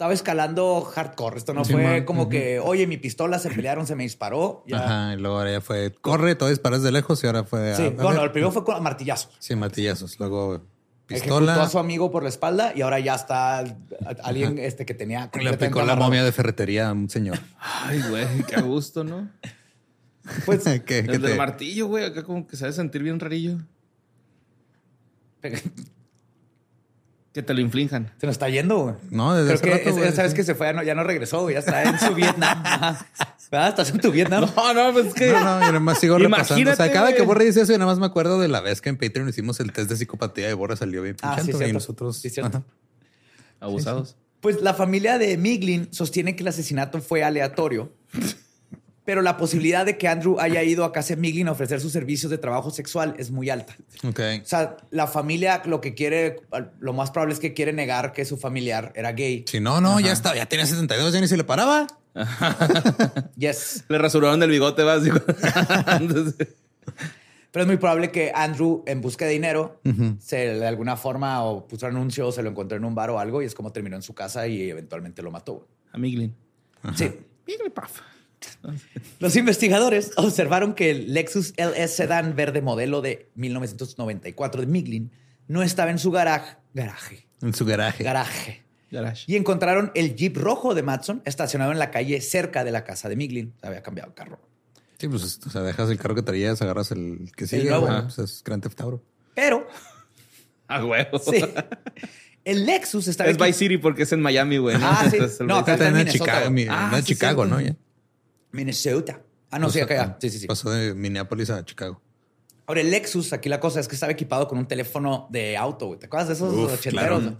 [0.00, 1.36] Estaba escalando hardcore.
[1.36, 4.64] Esto no fue como que, oye, mi pistola se pelearon, se me disparó.
[4.72, 7.74] Ajá, y luego ahora ya fue, corre, todo disparas de lejos y ahora fue.
[7.74, 9.30] Sí, bueno, el primero fue con martillazos.
[9.38, 10.18] Sí, martillazos.
[10.18, 10.62] Luego
[11.04, 11.52] pistola.
[11.52, 13.58] Ejecutó a su amigo por la espalda y ahora ya está
[14.24, 15.30] alguien este, que tenía.
[15.38, 17.38] Le aplicó la momia de ferretería a un señor.
[17.58, 19.28] Ay, güey, qué gusto, ¿no?
[20.46, 23.58] Pues ¿Qué, el del martillo, güey, acá como que se debe sentir bien rarillo.
[27.32, 28.12] Que te lo inflijan.
[28.18, 28.94] Se nos está yendo, güey.
[29.10, 31.54] No, desde Creo hace que sabes que se fue, ya no, regresó, güey.
[31.54, 32.62] Ya está en su Vietnam.
[33.50, 33.68] ¿Verdad?
[33.68, 34.48] ¿Estás en tu Vietnam?
[34.56, 35.28] No, no, pues que.
[35.28, 36.70] No, no, yo nada más sigo repasando.
[36.70, 38.80] O sea, cada que Borre dice eso, yo nada más me acuerdo de la vez
[38.80, 41.16] que en Patreon hicimos el test de psicopatía y Borre salió bien.
[41.22, 42.16] Ah, sí, y nosotros.
[42.16, 42.30] Sí,
[43.60, 44.16] Abusados.
[44.40, 47.92] Pues la familia de Miglin sostiene que el asesinato fue aleatorio
[49.04, 51.92] pero la posibilidad de que Andrew haya ido a casa de Miglin a ofrecer sus
[51.92, 53.76] servicios de trabajo sexual es muy alta.
[54.04, 54.20] Ok.
[54.42, 56.42] O sea, la familia lo que quiere,
[56.78, 59.44] lo más probable es que quiere negar que su familiar era gay.
[59.48, 61.86] Si no, no, ya está, ya tenía 72, ya ni se le paraba.
[63.36, 63.84] yes.
[63.88, 65.20] Le rasuraron el bigote básico.
[67.52, 69.80] Pero es muy probable que Andrew, en busca de dinero,
[70.20, 73.42] se de alguna forma o puso anuncio, se lo encontró en un bar o algo
[73.42, 75.66] y es como terminó en su casa y eventualmente lo mató.
[75.92, 76.32] A Miglin.
[76.94, 77.10] Sí.
[79.18, 85.10] Los investigadores observaron que el Lexus LS Sedan verde modelo de 1994 de Miglin
[85.48, 86.56] no estaba en su garaje.
[86.74, 87.26] Garaje.
[87.42, 88.04] En su garaje.
[88.04, 88.64] Garaje.
[89.26, 93.08] Y encontraron el Jeep rojo de Matson estacionado en la calle cerca de la casa
[93.08, 93.54] de Miglin.
[93.62, 94.40] Había cambiado el carro.
[94.98, 97.72] Sí, pues o sea, dejas el carro que traías, agarras el que sigue.
[97.72, 99.02] El pues, es Grand Theft Auto.
[99.34, 99.66] Pero.
[100.68, 101.18] A huevo.
[101.18, 101.42] Sí.
[102.44, 103.30] El Lexus estaba.
[103.30, 104.76] Es Vice City porque es en Miami, güey.
[104.80, 105.18] Ah, sí.
[105.44, 106.54] No, acá está en Chicago.
[106.68, 107.60] Ah, no, en Chicago, ¿no?
[107.60, 107.76] Ya.
[108.52, 109.22] Minnesota.
[109.50, 110.16] Ah, no, sí, acá.
[110.20, 110.46] Sí, sí, sí.
[110.46, 112.00] Pasó de Minneapolis a Chicago.
[112.66, 115.86] Ahora, el Lexus, aquí la cosa es que estaba equipado con un teléfono de auto,
[115.86, 115.98] güey.
[115.98, 117.32] ¿Te acuerdas de esos ochenteros?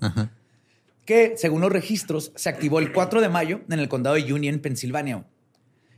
[1.05, 4.59] Que, según los registros, se activó el 4 de mayo en el condado de Union,
[4.59, 5.25] Pensilvania.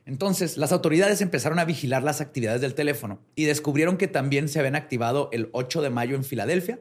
[0.05, 4.59] Entonces, las autoridades empezaron a vigilar las actividades del teléfono y descubrieron que también se
[4.59, 6.81] habían activado el 8 de mayo en Filadelfia,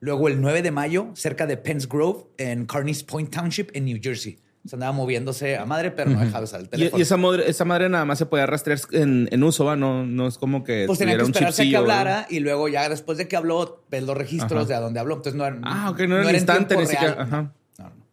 [0.00, 3.98] luego el 9 de mayo cerca de Penns Grove en Carneys Point Township en New
[4.02, 6.98] Jersey se andaba moviéndose a madre, pero no dejaba usar el teléfono.
[6.98, 9.76] Y, esa, madre, esa madre nada más se podía rastrear en, uso, ¿va?
[9.76, 10.84] No, no es como que.
[10.86, 14.02] Pues tenía que esperarse a que hablara y luego ya después de que habló, ves
[14.02, 15.16] los registros de a dónde habló.
[15.16, 15.58] Entonces no era.
[15.62, 17.22] Ah, ok, no era, el instante ni siquiera.
[17.22, 17.52] Ajá.
[17.78, 18.06] No, no.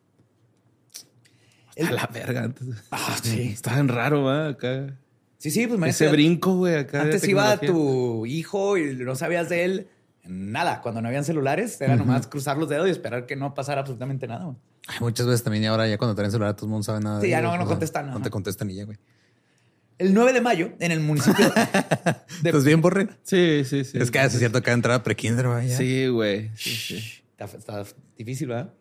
[1.75, 1.87] El...
[1.87, 2.53] A la verga.
[2.91, 3.49] Ah, sí.
[3.53, 4.49] Está bien raro, ¿va?
[4.49, 4.97] Acá.
[5.37, 7.01] Sí, sí, pues Ese brinco, güey, acá.
[7.01, 9.87] Antes iba tu hijo y no sabías de él
[10.25, 10.81] nada.
[10.81, 14.27] Cuando no habían celulares, era nomás cruzar los dedos y esperar que no pasara absolutamente
[14.27, 14.45] nada.
[14.45, 14.57] Güey.
[14.99, 17.21] Muchas veces también y ahora ya cuando traen celular todo el mundo sabe nada.
[17.21, 18.11] Sí, ya no, no contestan.
[18.11, 18.97] No, te contestan ni ya, güey.
[19.97, 21.45] El 9 de mayo, en el municipio
[22.41, 22.49] de...
[22.49, 23.07] ¿Estás bien, Borre?
[23.23, 23.97] Sí, sí, sí.
[23.97, 25.69] Es que hace cierto que entrada pre-kinder, güey.
[25.69, 26.49] Sí, güey.
[26.55, 27.23] Sí, sí.
[27.37, 27.83] Está,
[28.17, 28.73] difícil, ¿verdad?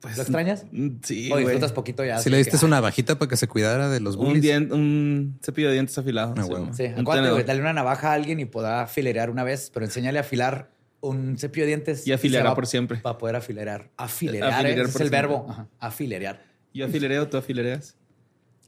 [0.00, 0.66] Pues, ¿Lo extrañas?
[0.70, 2.18] Mm, sí, O disfrutas poquito ya.
[2.18, 4.56] Si le diste una bajita para que se cuidara de los bullies.
[4.56, 6.34] Un, un cepillo de dientes afilado.
[6.36, 6.74] Ah, bueno.
[6.74, 10.18] Sí, acuérdate, güey, dale una navaja a alguien y pueda afilerear una vez, pero enséñale
[10.18, 10.70] a afilar
[11.00, 12.06] un cepillo de dientes.
[12.06, 12.98] Y afilerar por siempre.
[12.98, 13.90] Para poder afilerar.
[13.96, 15.46] Afilerar, es el verbo.
[15.48, 16.42] Ajá, afilerear.
[16.72, 17.96] Yo afilereo, tú afilereas.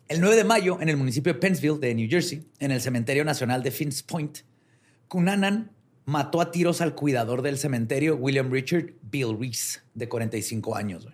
[0.09, 3.25] El 9 de mayo, en el municipio de Pennsville, de New Jersey, en el cementerio
[3.25, 4.39] nacional de Finns Point,
[5.09, 5.71] Cunanan
[6.05, 11.07] mató a tiros al cuidador del cementerio, William Richard Bill Reese, de 45 años.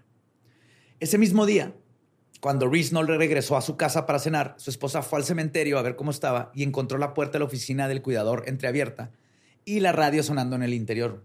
[0.98, 1.74] Ese mismo día,
[2.40, 5.78] cuando Reese no le regresó a su casa para cenar, su esposa fue al cementerio
[5.78, 9.12] a ver cómo estaba y encontró la puerta de la oficina del cuidador entreabierta
[9.68, 11.22] y la radio sonando en el interior.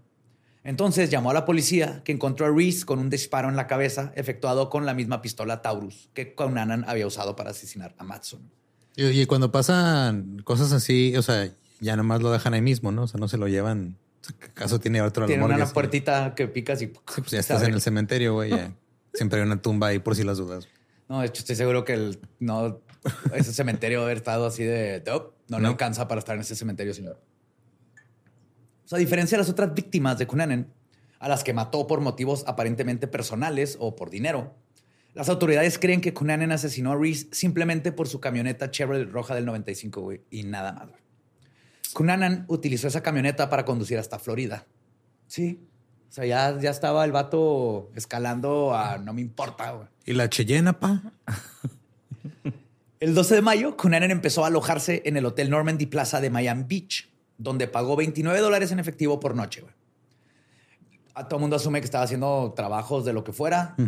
[0.62, 4.12] Entonces llamó a la policía que encontró a Reese con un disparo en la cabeza
[4.16, 8.50] efectuado con la misma pistola Taurus que Cunanan había usado para asesinar a Matson.
[8.96, 13.02] Y, cuando pasan cosas así, o sea, ya nomás lo dejan ahí mismo, ¿no?
[13.02, 13.98] O sea, no se lo llevan.
[14.42, 16.86] ¿Acaso tiene otro Tiene una puertita que picas y...
[16.86, 18.52] pues ya estás en el cementerio, güey.
[19.14, 20.68] Siempre hay una tumba ahí por si las dudas.
[21.08, 22.80] No, de hecho, estoy seguro que el, no
[23.34, 25.68] Ese cementerio haber estado así de, "Nope, no, le No.
[25.70, 27.20] alcanza para estar en ese cementerio, señor.
[28.94, 30.72] A diferencia de las otras víctimas de Cunanan,
[31.18, 34.54] a las que mató por motivos aparentemente personales o por dinero,
[35.14, 39.46] las autoridades creen que Cunanan asesinó a Reese simplemente por su camioneta Chevrolet roja del
[39.46, 40.90] 95, güey, y nada más.
[41.92, 44.64] Cunanan utilizó esa camioneta para conducir hasta Florida.
[45.26, 45.58] Sí.
[46.08, 49.88] O sea, ya, ya estaba el vato escalando a no me importa, güey.
[50.06, 51.02] ¿Y la Cheyenne, pa?
[53.00, 56.64] El 12 de mayo, Cunanan empezó a alojarse en el Hotel Normandy Plaza de Miami
[56.68, 59.60] Beach, donde pagó 29 dólares en efectivo por noche.
[59.62, 59.72] güey.
[61.16, 63.76] A todo el mundo asume que estaba haciendo trabajos de lo que fuera.
[63.76, 63.86] Por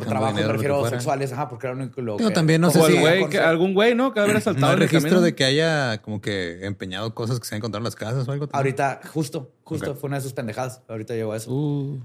[0.00, 2.82] Sacando trabajo me refiero sexuales, ajá, porque era lo único lo que- también no sé
[2.82, 4.12] si- güey, que- algún güey, ¿no?
[4.12, 5.24] Que haber asaltado No hay en el registro camino.
[5.24, 8.32] de que haya como que empeñado cosas que se han encontrado en las casas o
[8.32, 8.46] algo.
[8.46, 8.58] también?
[8.78, 10.82] Ahorita, justo, justo fue una de sus pendejadas.
[10.86, 11.50] Ahorita llegó a eso.
[11.54, 11.98] Uh,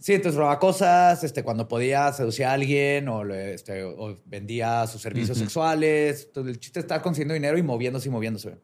[0.00, 4.86] Sí, entonces robaba cosas, este, cuando podía seducía a alguien o, le- este, o vendía
[4.86, 6.24] sus servicios sexuales.
[6.28, 8.56] Entonces, el chiste estaba consiguiendo dinero y moviéndose y moviéndose.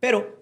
[0.00, 0.41] Pero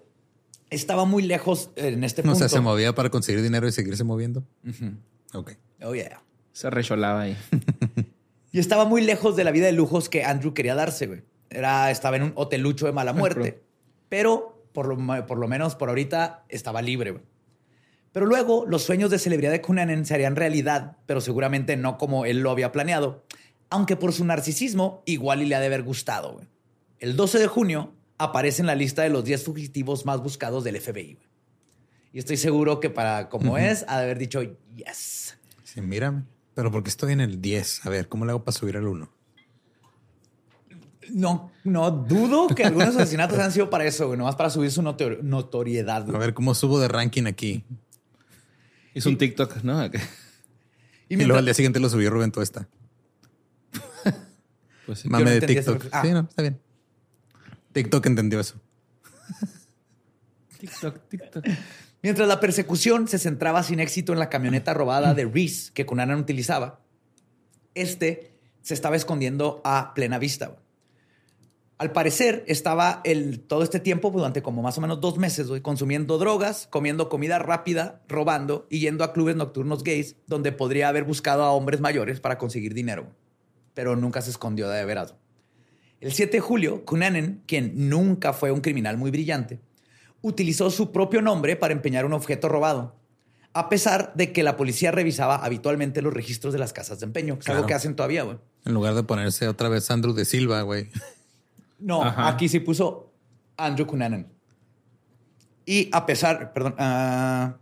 [0.71, 2.39] estaba muy lejos en este O punto.
[2.39, 4.43] sea, se movía para conseguir dinero y seguirse moviendo.
[4.67, 4.93] Ujú.
[5.37, 5.51] Ok.
[5.83, 6.21] Oh, yeah.
[6.51, 7.37] se recholaba ahí.
[8.53, 11.21] Y estaba muy lejos de la vida de lujos que Andrew quería darse, güey.
[11.49, 13.63] Era, estaba en un hotelucho de mala muerte,
[14.09, 17.23] pero por lo, por lo menos por ahorita estaba libre, güey.
[18.11, 22.25] Pero luego los sueños de celebridad de Cunanan se harían realidad, pero seguramente no como
[22.25, 23.23] él lo había planeado,
[23.69, 26.47] aunque por su narcisismo igual y le ha de haber gustado, güey.
[26.99, 27.93] El 12 de junio
[28.23, 31.27] aparece en la lista de los 10 fugitivos más buscados del FBI, güey.
[32.13, 34.41] Y estoy seguro que para como es, ha de haber dicho
[34.75, 35.37] yes.
[35.63, 36.23] Sí, mírame.
[36.53, 37.85] Pero porque estoy en el 10.
[37.85, 39.09] A ver, ¿cómo le hago para subir al 1?
[41.13, 44.81] No, no dudo que algunos asesinatos han sido para eso, güey, nomás para subir su
[44.81, 46.07] notor- notoriedad.
[46.13, 47.63] A ver, ¿cómo subo de ranking aquí?
[48.93, 49.83] Hizo un TikTok, ¿no?
[49.85, 49.89] Y, Y,
[51.09, 52.67] mientras- luego al día siguiente lo subió Rubén Tuesta.
[54.85, 55.07] Pues sí.
[55.09, 55.85] Mame no de TikTok.
[55.91, 56.01] Ah.
[56.03, 56.59] Sí, no, está bien.
[57.73, 58.59] TikTok entendió eso.
[60.59, 61.45] TikTok, TikTok.
[62.01, 66.19] mientras la persecución se centraba sin éxito en la camioneta robada de Reese que Cunanan
[66.19, 66.81] utilizaba,
[67.73, 70.57] este se estaba escondiendo a plena vista.
[71.81, 75.47] Al parecer, estaba el, todo este tiempo, pues, durante como más o menos dos meses,
[75.63, 81.05] consumiendo drogas, comiendo comida rápida, robando y yendo a clubes nocturnos gays, donde podría haber
[81.05, 83.07] buscado a hombres mayores para conseguir dinero.
[83.73, 85.15] Pero nunca se escondió de veras.
[86.01, 89.59] El 7 de julio, Cunanan, quien nunca fue un criminal muy brillante,
[90.21, 92.95] utilizó su propio nombre para empeñar un objeto robado,
[93.53, 97.35] a pesar de que la policía revisaba habitualmente los registros de las casas de empeño,
[97.35, 98.39] que es algo que hacen todavía, güey.
[98.65, 100.89] En lugar de ponerse otra vez Andrew de Silva, güey.
[101.83, 102.27] No, Ajá.
[102.27, 103.11] aquí sí puso
[103.57, 104.27] Andrew Cunanan.
[105.65, 107.57] Y a pesar, perdón, ah,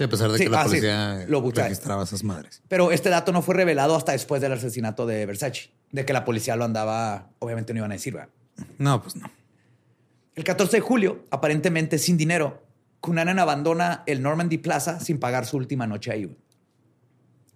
[0.00, 0.68] Sí, a pesar de Sí, que la ah, sí.
[0.70, 2.62] policía Lo registraba esas madres.
[2.68, 6.24] pero este dato no fue revelado hasta después del asesinato de Versace, de que la
[6.24, 8.30] policía lo andaba, obviamente no iban a decir, ¿verdad?
[8.78, 9.30] No, pues no.
[10.34, 12.62] El 14 de julio, aparentemente sin dinero,
[13.00, 16.34] Cunanan abandona el Normandy Plaza sin pagar su última noche ahí.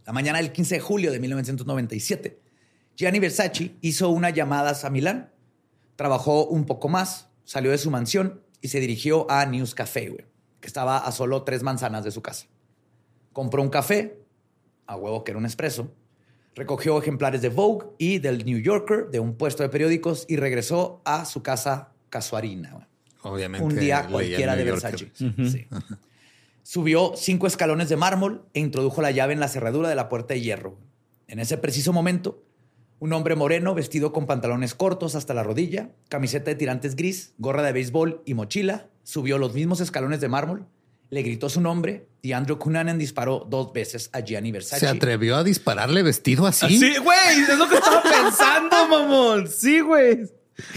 [0.05, 2.43] La mañana del 15 de julio de 1997,
[2.95, 5.33] Gianni Versace hizo unas llamadas a Milán,
[5.97, 10.27] trabajó un poco más, salió de su mansión y se dirigió a News Café, güey,
[10.65, 12.47] que estaba a solo tres manzanas de su casa.
[13.35, 14.19] Compró un café,
[14.87, 15.93] a huevo que era un espresso,
[16.55, 21.03] recogió ejemplares de Vogue y del New Yorker de un puesto de periódicos y regresó
[21.05, 22.89] a su casa casuarina.
[23.21, 23.63] Obviamente.
[23.63, 24.65] Un día cualquiera de.
[24.65, 25.13] Versace.
[25.15, 25.67] Sí.
[26.63, 30.33] Subió cinco escalones de mármol e introdujo la llave en la cerradura de la puerta
[30.33, 30.79] de hierro.
[31.27, 32.43] En ese preciso momento,
[33.01, 37.63] un hombre moreno vestido con pantalones cortos hasta la rodilla, camiseta de tirantes gris, gorra
[37.63, 40.67] de béisbol y mochila, subió los mismos escalones de mármol,
[41.11, 44.81] le gritó su nombre y Andrew Cunanan disparó dos veces a Gianni Versace.
[44.81, 46.77] ¿Se atrevió a dispararle vestido así?
[46.79, 49.47] Sí, güey, es lo que estaba pensando, mamón.
[49.49, 50.23] Sí, güey.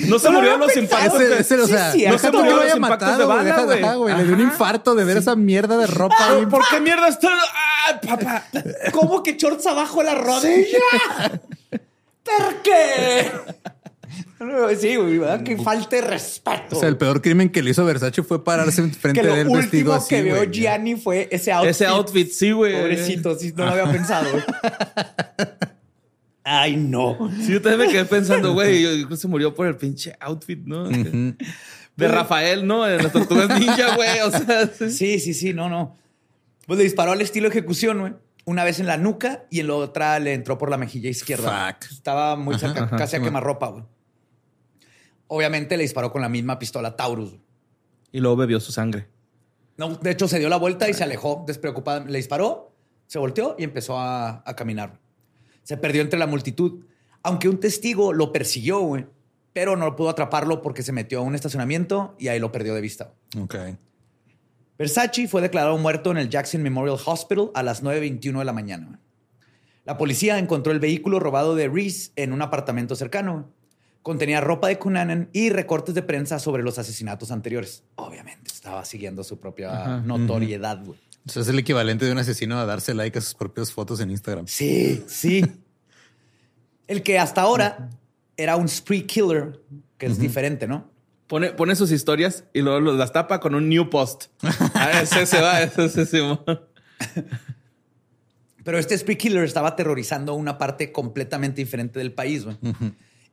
[0.07, 1.01] No se No murió de los pensado.
[1.05, 1.21] impactos.
[1.21, 2.75] Ese, de- ese, o Sí, sea, sí, no se por qué murió lo de haya
[2.75, 3.25] los impactos matado, de
[3.65, 3.81] güey.
[3.81, 4.17] bala, güey.
[4.17, 6.45] Le dio un infarto de ver esa mierda de ropa ahí.
[6.47, 7.29] ¿Por qué mierda está?
[7.31, 8.45] ¡Ah, papá!
[8.91, 10.79] ¿Cómo que shorts abajo de la rodilla?
[12.23, 13.31] ¿Por qué?
[14.79, 15.43] Sí, güey, ¿verdad?
[15.43, 16.77] que falte respeto.
[16.77, 19.41] O sea, el peor crimen que le hizo Versace fue pararse enfrente que lo de
[19.41, 20.09] él vestido último así.
[20.09, 20.51] que veo güey.
[20.51, 21.71] Gianni fue ese outfit.
[21.71, 22.79] Ese outfit, sí, güey.
[22.79, 24.29] Pobrecito, sí, no lo había pensado.
[24.31, 24.43] güey.
[26.43, 27.29] Ay, no.
[27.41, 30.87] Sí, yo también me quedé pensando, güey, que se murió por el pinche outfit, ¿no?
[30.87, 32.83] De Rafael, ¿no?
[32.83, 34.21] De las tortugas ninja, güey.
[34.21, 34.91] O sea, sí.
[34.91, 35.97] Sí, sí, sí, no, no.
[36.65, 38.13] Pues le disparó al estilo ejecución, güey.
[38.45, 41.75] Una vez en la nuca y en la otra le entró por la mejilla izquierda.
[41.81, 41.91] Fuck.
[41.91, 43.83] Estaba muy cerca, ajá, casi a quemarropa, güey.
[45.27, 47.37] Obviamente le disparó con la misma pistola Taurus.
[48.11, 49.07] Y luego bebió su sangre.
[49.77, 52.05] No, de hecho, se dio la vuelta y se alejó despreocupada.
[52.05, 52.73] Le disparó,
[53.05, 54.99] se volteó y empezó a, a caminar.
[55.63, 56.85] Se perdió entre la multitud
[57.23, 59.05] Aunque un testigo lo persiguió, güey,
[59.53, 62.81] pero no pudo atraparlo porque se metió a un estacionamiento y ahí lo perdió de
[62.81, 63.13] vista.
[63.39, 63.55] Ok.
[64.77, 68.99] Versace fue declarado muerto en el Jackson Memorial Hospital a las 9.21 de la mañana.
[69.83, 73.49] La policía encontró el vehículo robado de Reese en un apartamento cercano.
[74.07, 77.83] Contenía ropa de Cunanan y recortes de prensa sobre los asesinatos anteriores.
[77.95, 80.81] Obviamente estaba siguiendo su propia notoriedad.
[80.81, 80.97] güey.
[81.25, 84.09] Eso es el equivalente de un asesino a darse like a sus propias fotos en
[84.09, 84.47] Instagram.
[84.47, 85.45] Sí, sí.
[86.87, 87.89] el que hasta ahora
[88.37, 89.59] era un spree killer,
[89.97, 90.89] que es diferente, ¿no?
[91.27, 94.27] Pone, pone sus historias y luego las tapa con un new post.
[94.73, 96.39] Ah, ese se va, ese se Simón.
[98.63, 102.45] Pero este spree killer estaba aterrorizando una parte completamente diferente del país.
[102.45, 102.57] güey.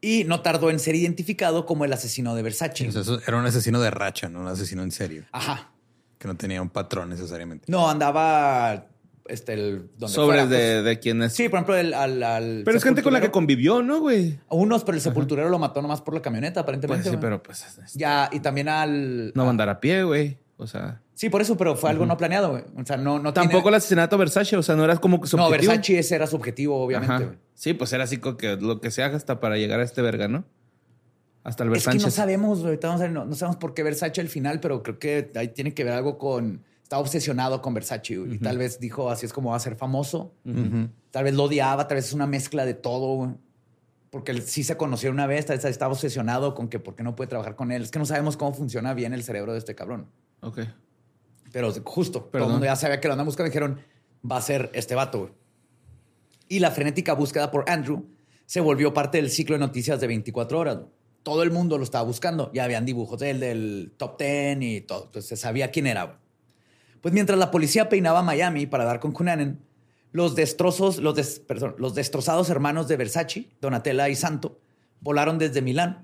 [0.05, 2.89] Y no tardó en ser identificado como el asesino de Versace.
[2.89, 5.71] O sea, eso era un asesino de racha, no un asesino en serio, Ajá.
[6.19, 7.65] que no tenía un patrón necesariamente.
[7.69, 8.87] No, andaba
[9.27, 10.85] este, el, donde Sobres fuera, de, pues.
[10.85, 11.33] de quién es.
[11.33, 14.39] Sí, por ejemplo, el, al, al pero es gente con la que convivió, ¿no, güey?
[14.51, 17.03] Unos, pero el sepulturero lo mató nomás por la camioneta, aparentemente.
[17.05, 17.21] Pues sí, güey.
[17.21, 19.33] pero pues es- Ya, y también al...
[19.35, 20.37] no a- andar a pie, güey.
[20.59, 22.65] O sea, Sí, por eso, pero fue algo no planeado, güey.
[22.77, 25.29] O sea, no, no tampoco el asesinato a Versace, o sea, no era como que
[25.29, 25.71] su No, objetivo.
[25.71, 27.15] Versace ese era su objetivo, obviamente.
[27.25, 27.37] Ajá.
[27.55, 30.03] Sí, pues era así como que lo que se haga hasta para llegar a este
[30.03, 30.45] verga, ¿no?
[31.45, 32.05] Hasta el Es que Versace.
[32.05, 32.79] no sabemos, güey.
[32.83, 35.93] No, no sabemos por qué Versace al final, pero creo que ahí tiene que ver
[35.93, 36.65] algo con...
[36.83, 39.77] Está obsesionado con Versace güey, y tal vez dijo así es como va a ser
[39.77, 40.35] famoso.
[41.11, 43.31] Tal vez lo odiaba, tal vez es una mezcla de todo, güey.
[44.11, 47.03] Porque él sí se conoció una vez, tal vez estaba obsesionado con que por qué
[47.03, 47.83] no puede trabajar con él.
[47.83, 50.07] Es que no sabemos cómo funciona bien el cerebro de este cabrón.
[50.41, 50.61] Ok.
[51.55, 52.49] Pero justo, todo Perdón.
[52.49, 53.49] el mundo ya sabía que lo andan buscando.
[53.49, 53.81] Dijeron,
[54.29, 55.21] va a ser este vato.
[55.21, 55.33] güey.
[56.49, 58.05] Y la frenética búsqueda por Andrew
[58.45, 60.77] se volvió parte del ciclo de noticias de 24 horas.
[60.79, 60.89] güey.
[61.23, 62.51] Todo el mundo lo estaba buscando.
[62.53, 65.05] Ya habían dibujos de él del top 10 y todo.
[65.07, 66.05] Entonces se sabía quién era.
[66.05, 66.17] güey.
[67.01, 69.61] Pues mientras la policía peinaba Miami para dar con Cunanan,
[70.13, 74.59] los destrozos, los, des- perdón, los destrozados hermanos de Versace, Donatella y Santo,
[75.01, 76.04] volaron desde Milán,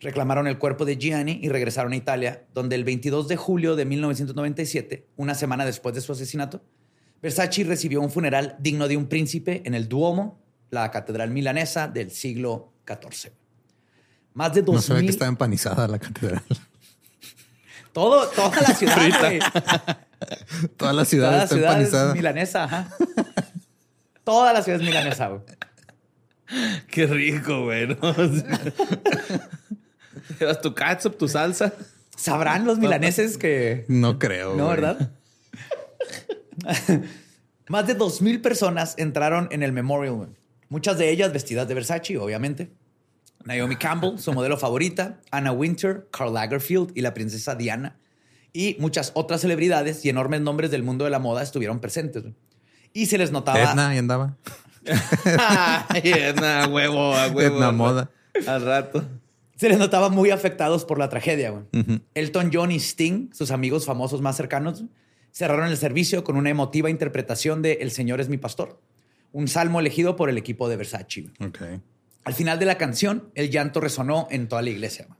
[0.00, 3.84] reclamaron el cuerpo de Gianni y regresaron a Italia, donde el 22 de julio de
[3.84, 6.62] 1997, una semana después de su asesinato,
[7.22, 10.40] Versace recibió un funeral digno de un príncipe en el Duomo,
[10.70, 13.32] la catedral milanesa del siglo XIV.
[14.32, 16.42] Más de No se ve 2000 que estaba empanizada la catedral.
[17.92, 19.38] todo, toda la ciudad, güey.
[20.76, 22.08] Toda la ciudad Toda la está ciudad empanizada.
[22.10, 22.88] es milanesa, ajá.
[24.24, 25.42] Toda la ciudad es milanesa, güey.
[26.88, 27.88] Qué rico, güey.
[27.88, 27.96] ¿no?
[30.38, 31.72] Llevas tu catsup, tu salsa.
[32.16, 33.84] Sabrán los milaneses que...
[33.88, 34.54] No creo.
[34.56, 34.76] No, güey.
[34.76, 35.10] ¿verdad?
[37.68, 40.14] Más de 2.000 personas entraron en el memorial.
[40.14, 40.28] güey.
[40.68, 42.70] Muchas de ellas vestidas de Versace, obviamente.
[43.44, 47.96] Naomi Campbell, su modelo favorita, Anna Winter, Karl Lagerfeld y la princesa Diana.
[48.52, 52.22] Y muchas otras celebridades y enormes nombres del mundo de la moda estuvieron presentes.
[52.22, 52.34] güey.
[52.92, 53.60] Y se les notaba...
[53.62, 54.36] Edna, ahí andaba.
[55.88, 57.56] Ay, Edna, huevo, a huevo.
[57.56, 58.10] Edna Moda.
[58.46, 59.04] Al rato.
[59.60, 61.50] Se les notaba muy afectados por la tragedia.
[61.50, 61.64] güey.
[62.14, 64.84] Elton John y Sting, sus amigos famosos más cercanos,
[65.32, 68.80] cerraron el servicio con una emotiva interpretación de El Señor es mi pastor,
[69.32, 71.26] un salmo elegido por el equipo de Versace.
[72.24, 75.08] Al final de la canción, el llanto resonó en toda la iglesia.
[75.10, 75.18] Man.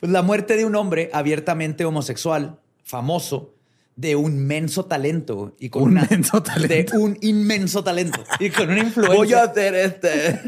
[0.00, 3.54] Pues la muerte de un hombre abiertamente homosexual, famoso,
[4.00, 6.96] de un menso talento y con Un una- menso talento.
[6.96, 10.40] de un inmenso talento y con una influencia Voy a hacer este.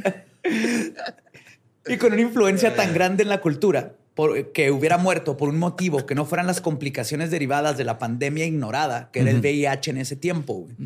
[1.87, 5.59] Y con una influencia tan grande en la cultura por- que hubiera muerto por un
[5.59, 9.91] motivo que no fueran las complicaciones derivadas de la pandemia ignorada, que era el VIH
[9.91, 10.55] en ese tiempo.
[10.69, 10.77] güey.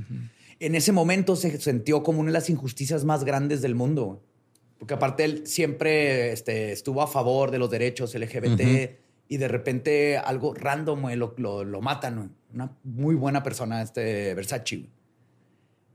[0.58, 4.22] En ese momento se sintió como una de las injusticias más grandes del mundo.
[4.78, 8.98] Porque aparte él siempre este, estuvo a favor de los derechos LGBT
[9.28, 12.16] y de repente algo random güey, lo, lo- lo matan.
[12.16, 12.28] güey.
[12.54, 14.76] Una muy buena persona este Versace.
[14.76, 14.90] güey.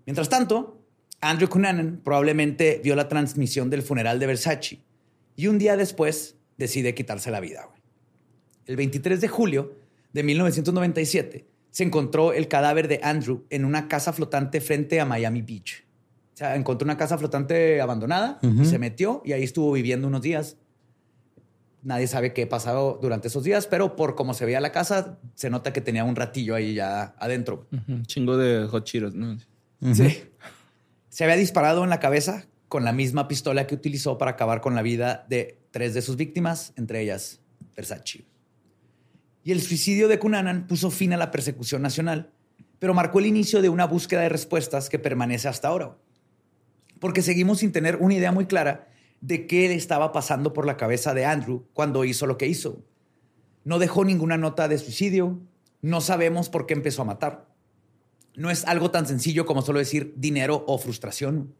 [0.05, 0.79] Mientras tanto,
[1.21, 4.79] Andrew Cunanan probablemente vio la transmisión del funeral de Versace
[5.35, 7.65] y un día después decide quitarse la vida.
[7.67, 7.81] güey.
[8.65, 9.73] El 23 de julio
[10.13, 15.41] de 1997 se encontró el cadáver de Andrew en una casa flotante frente a Miami
[15.41, 15.85] Beach.
[16.33, 20.57] O sea, encontró una casa flotante abandonada, se metió y ahí estuvo viviendo unos días.
[21.83, 25.49] Nadie sabe qué pasó durante esos días, pero por cómo se veía la casa, se
[25.49, 27.67] nota que tenía un ratillo ahí ya adentro.
[27.87, 29.37] Un chingo de hot Cheetos, ¿no?
[29.93, 30.23] Sí.
[31.09, 34.75] Se había disparado en la cabeza con la misma pistola que utilizó para acabar con
[34.75, 37.41] la vida de tres de sus víctimas, entre ellas
[37.75, 38.25] Versace.
[39.43, 42.31] Y el suicidio de Cunanan puso fin a la persecución nacional,
[42.77, 45.97] pero marcó el inicio de una búsqueda de respuestas que permanece hasta ahora.
[46.99, 48.87] Porque seguimos sin tener una idea muy clara
[49.21, 52.81] de qué le estaba pasando por la cabeza de Andrew cuando hizo lo que hizo.
[53.63, 55.39] No dejó ninguna nota de suicidio,
[55.81, 57.47] no sabemos por qué empezó a matar.
[58.35, 61.53] No es algo tan sencillo como solo decir dinero o frustración.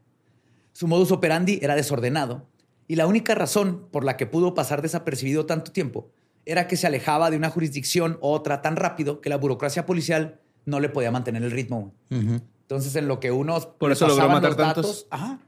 [0.73, 2.47] Su modus operandi era desordenado
[2.87, 6.09] y la única razón por la que pudo pasar desapercibido tanto tiempo
[6.45, 10.39] era que se alejaba de una jurisdicción u otra tan rápido que la burocracia policial
[10.65, 11.93] no le podía mantener el ritmo.
[12.09, 14.85] Entonces, en lo que uno Por eso logró matar los tantos.
[14.85, 15.39] datos, ajá.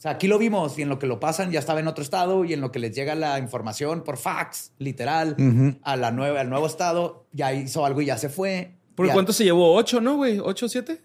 [0.00, 2.02] O sea, aquí lo vimos y en lo que lo pasan ya estaba en otro
[2.02, 5.36] estado y en lo que les llega la información por fax, literal,
[5.82, 8.78] a la nueva, al nuevo estado, ya hizo algo y ya se fue.
[8.94, 9.74] ¿Por Ya- cuánto se llevó?
[9.74, 10.38] ¿Ocho, no, güey?
[10.38, 11.02] ¿Ocho, siete?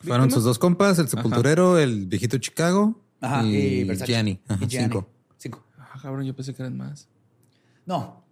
[0.00, 3.96] Fueron sus dos compas, el sepulturero, el viejito Chicago Ajá, y, y.
[4.06, 4.40] Gianni.
[4.48, 4.84] Ajá, Y Gianni.
[4.88, 5.06] cinco.
[5.36, 5.64] Cinco.
[5.78, 7.08] Ah, cabrón, yo pensé que eran más.
[7.84, 8.22] No.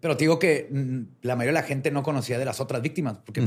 [0.00, 2.82] Pero te digo que mm, la mayoría de la gente no conocía de las otras
[2.82, 3.40] víctimas porque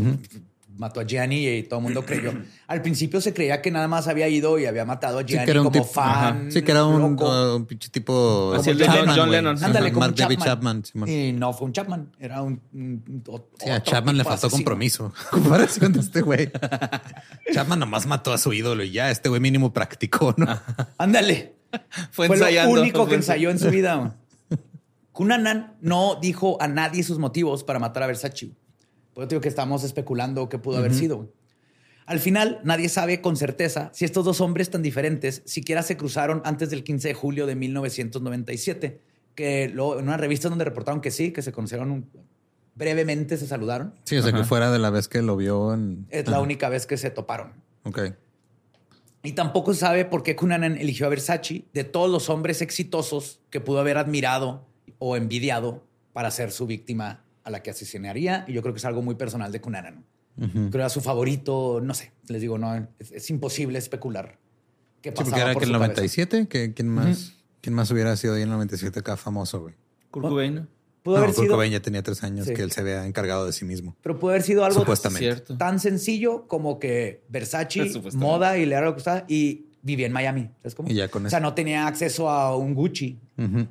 [0.79, 2.31] mató a Gianni y todo el mundo creyó.
[2.67, 5.45] Al principio se creía que nada más había ido y había matado a Sí, Gianni
[5.45, 6.09] que era un como tipo, fan.
[6.09, 6.37] ajá.
[6.49, 7.25] Sí, que era un, loco.
[7.29, 8.53] uh, un pinche tipo.
[8.55, 9.29] Así el de John-.
[9.29, 9.63] Lennon.
[9.63, 10.83] Ándale, como Mark un David Chapman.
[10.83, 11.09] Chapman.
[11.09, 12.61] Y no fue un Chapman, era un.
[12.73, 14.57] un- o- Sí, a otro Chapman le faltó asesino.
[14.57, 15.13] compromiso.
[15.31, 16.49] Comparación de este güey.
[17.53, 20.47] Chapman nomás mató a su ídolo y ya este güey mínimo practicó, ¿no?
[20.97, 21.55] Ándale.
[22.11, 22.75] Fue, Fue ensayando.
[22.75, 23.95] lo único que ensayó en su vida.
[23.95, 24.11] güey.
[25.11, 28.51] Cunanan no dijo a nadie sus motivos para matar a Versace.
[29.19, 31.29] Por eso digo que estamos especulando qué pudo haber sido.
[32.05, 36.41] Al final, nadie sabe con certeza si estos dos hombres tan diferentes siquiera se cruzaron
[36.45, 39.01] antes del 15 de julio de 1997,
[39.35, 42.09] que lo- en una revista donde reportaron que sí, que se conocieron un-
[42.75, 43.93] brevemente, se saludaron.
[44.05, 44.47] Sí, o sea, que Ajá.
[44.47, 46.07] fuera de la vez que lo vio en.
[46.09, 47.51] Es la única vez que se toparon.
[47.83, 47.99] Ok.
[49.21, 53.41] Y tampoco se sabe por qué Cunanan eligió a Versace de todos los hombres exitosos
[53.49, 54.65] que pudo haber admirado
[54.97, 58.45] o envidiado para ser su víctima a la que asesinaría.
[58.47, 60.05] Y yo creo que es algo muy personal de Cunanan.
[60.37, 62.13] Creo que era su favorito, no sé.
[62.29, 64.39] Les digo, no, es, es imposible especular
[65.01, 65.93] qué Sí, pasaba porque era por que el su cabeza.
[65.93, 69.75] 97, que quién más, quién más hubiera sido ahí en el 97 acá famoso, güey.
[70.11, 70.67] Kurt Cobain.
[71.03, 72.53] Pudo no, haber Kurt sido, Cobain ya tenía tres años Sí.
[72.53, 73.97] que él se había encargado de sí mismo.
[74.01, 75.55] pero pudo haber sido algo Supuestamente.
[75.57, 80.13] Tan sencillo como que Versace, moda y le era lo que gustaba y vivía en
[80.13, 80.49] Miami.
[80.61, 80.89] ¿Sabes cómo?
[80.89, 81.43] Y ya con o sea, eso.
[81.47, 83.19] no tenía acceso a un Gucci.
[83.37, 83.67] Ujú.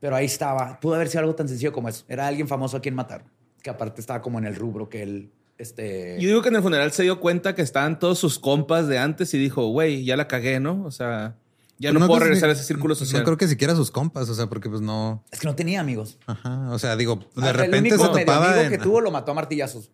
[0.00, 0.78] Pero ahí estaba.
[0.80, 2.04] Pudo haber sido algo tan sencillo como eso.
[2.08, 3.24] Era alguien famoso a quien matar.
[3.62, 5.30] Que aparte estaba como en el rubro que él.
[5.58, 6.16] Este.
[6.20, 8.98] Yo digo que en el funeral se dio cuenta que estaban todos sus compas de
[8.98, 10.84] antes y dijo, güey, ya la cagué, ¿no?
[10.84, 11.34] O sea,
[11.78, 13.20] ya Pues no, puedo regresar a ese círculo social.
[13.20, 15.24] No creo que siquiera sus compas, o sea, porque pues no.
[15.32, 16.16] Es que no tenía amigos.
[16.26, 16.70] Ajá.
[16.70, 18.46] O sea, digo, de repente el único se medio topaba.
[18.50, 19.90] amigo en- que tuvo lo mató a martillazos.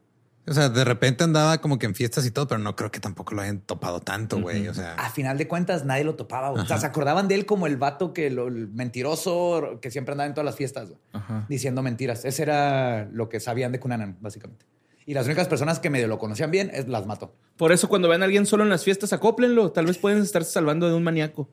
[0.47, 3.01] O sea, de repente andaba como que en fiestas y todo, pero no creo que
[3.01, 4.69] tampoco lo hayan topado tanto, güey.
[4.69, 6.51] O sea, A final de cuentas, nadie lo topaba.
[6.51, 10.13] O sea, se acordaban de él como el vato que lo, el mentiroso que siempre
[10.13, 11.47] andaba en todas las fiestas Ajá.
[11.49, 12.25] diciendo mentiras.
[12.27, 14.67] Ese era lo que sabían de Cunanan, básicamente.
[15.07, 17.35] Y las únicas personas que medio lo conocían bien es, las mató.
[17.57, 19.73] Por eso cuando vean a alguien solo en las fiestas, acóplenlo.
[19.73, 21.49] Tal vez pueden estarse salvando de un maníaco.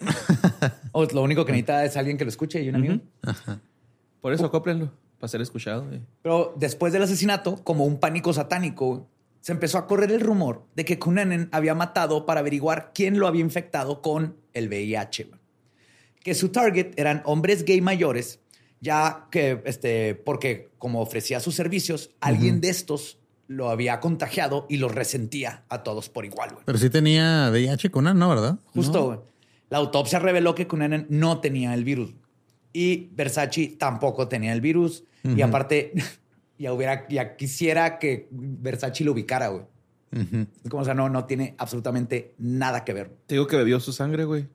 [0.92, 3.00] O lo único que necesita es alguien que lo escuche y un amigo.
[4.20, 5.86] Por eso acóplenlo, para ser escuchado.
[5.86, 6.00] güey.
[6.22, 9.06] Pero después del asesinato, como un pánico satánico,
[9.40, 13.26] se empezó a correr el rumor de que Cunanan había matado para averiguar quién lo
[13.26, 15.24] había infectado con el VIH.
[15.24, 15.40] güey.
[16.22, 18.40] Que su target eran hombres gay mayores,
[18.80, 24.76] ya que, este, porque como ofrecía sus servicios, alguien de estos lo había contagiado y
[24.76, 26.50] los resentía a todos por igual.
[26.52, 26.62] güey.
[26.64, 28.28] pero sí tenía VIH con una, ¿no?
[28.28, 28.58] ¿Verdad?
[28.74, 29.18] Justo, güey.
[29.70, 32.12] La autopsia reveló que Cunanan no tenía el virus.
[32.72, 35.04] Y Versace tampoco tenía el virus.
[35.24, 35.92] Y aparte,
[36.58, 39.64] ya hubiera, ya quisiera que Versace lo ubicara, güey.
[40.12, 40.46] Ujú.
[40.64, 43.78] Es como, o sea, no, no tiene absolutamente nada que ver Te digo que bebió
[43.78, 44.48] su sangre, güey.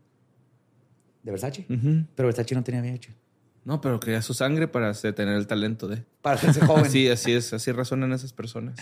[1.24, 1.66] de Versace.
[1.68, 3.14] Pero Versace no tenía VIH.
[3.64, 6.04] No, pero quería su sangre para tener el talento de.
[6.22, 6.86] Para hacerse joven.
[6.92, 8.78] Sí, así es, así razonan esas personas.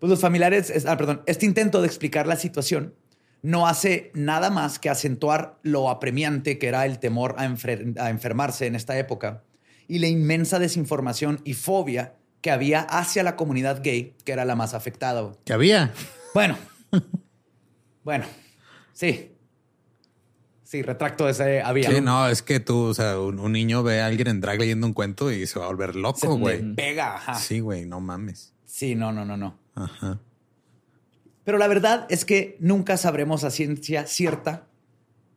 [0.00, 2.94] Pues los familiares, es- ah, perdón, este intento de explicar la situación
[3.42, 8.10] no hace nada más que acentuar lo apremiante que era el temor a, enfer- a
[8.10, 9.42] enfermarse en esta época
[9.86, 14.54] y la inmensa desinformación y fobia que había hacia la comunidad gay, que era la
[14.54, 15.32] más afectada.
[15.44, 15.92] Que había.
[16.34, 16.56] Bueno,
[18.04, 18.24] bueno,
[18.92, 19.32] sí.
[20.62, 21.90] Sí, retracto ese había.
[21.90, 24.60] Sí, no, es que tú, o sea, un, un niño ve a alguien en drag
[24.60, 26.74] leyendo un cuento y se va a volver loco, güey.
[26.74, 27.34] pega, ajá.
[27.36, 27.54] Sí.
[27.54, 28.52] Sí, güey, no mames.
[28.94, 29.58] no, no, no, no.
[29.74, 30.18] Ajá.
[31.48, 34.68] Pero la verdad es que nunca sabremos a ciencia cierta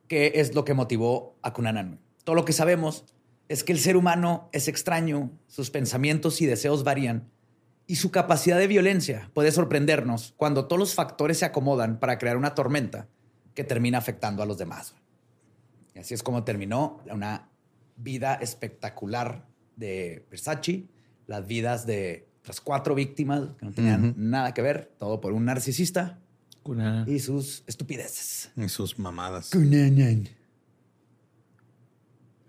[0.09, 2.01] qué es lo que motivó a Cunanan.
[2.25, 3.05] Todo lo que sabemos
[3.47, 7.31] es que el ser humano es extraño, sus pensamientos y deseos varían,
[7.87, 12.35] y su capacidad de violencia puede sorprendernos cuando todos los factores se acomodan para crear
[12.35, 13.07] una tormenta
[13.53, 14.95] que termina afectando a los demás.
[15.95, 17.47] Y así es como terminó una
[17.95, 19.47] vida espectacular
[19.77, 20.89] de Versace,
[21.25, 25.45] las vidas de las cuatro víctimas que no tenían nada que ver, todo por un
[25.45, 26.19] narcisista
[27.07, 28.51] y sus estupideces.
[28.55, 29.51] Y sus mamadas.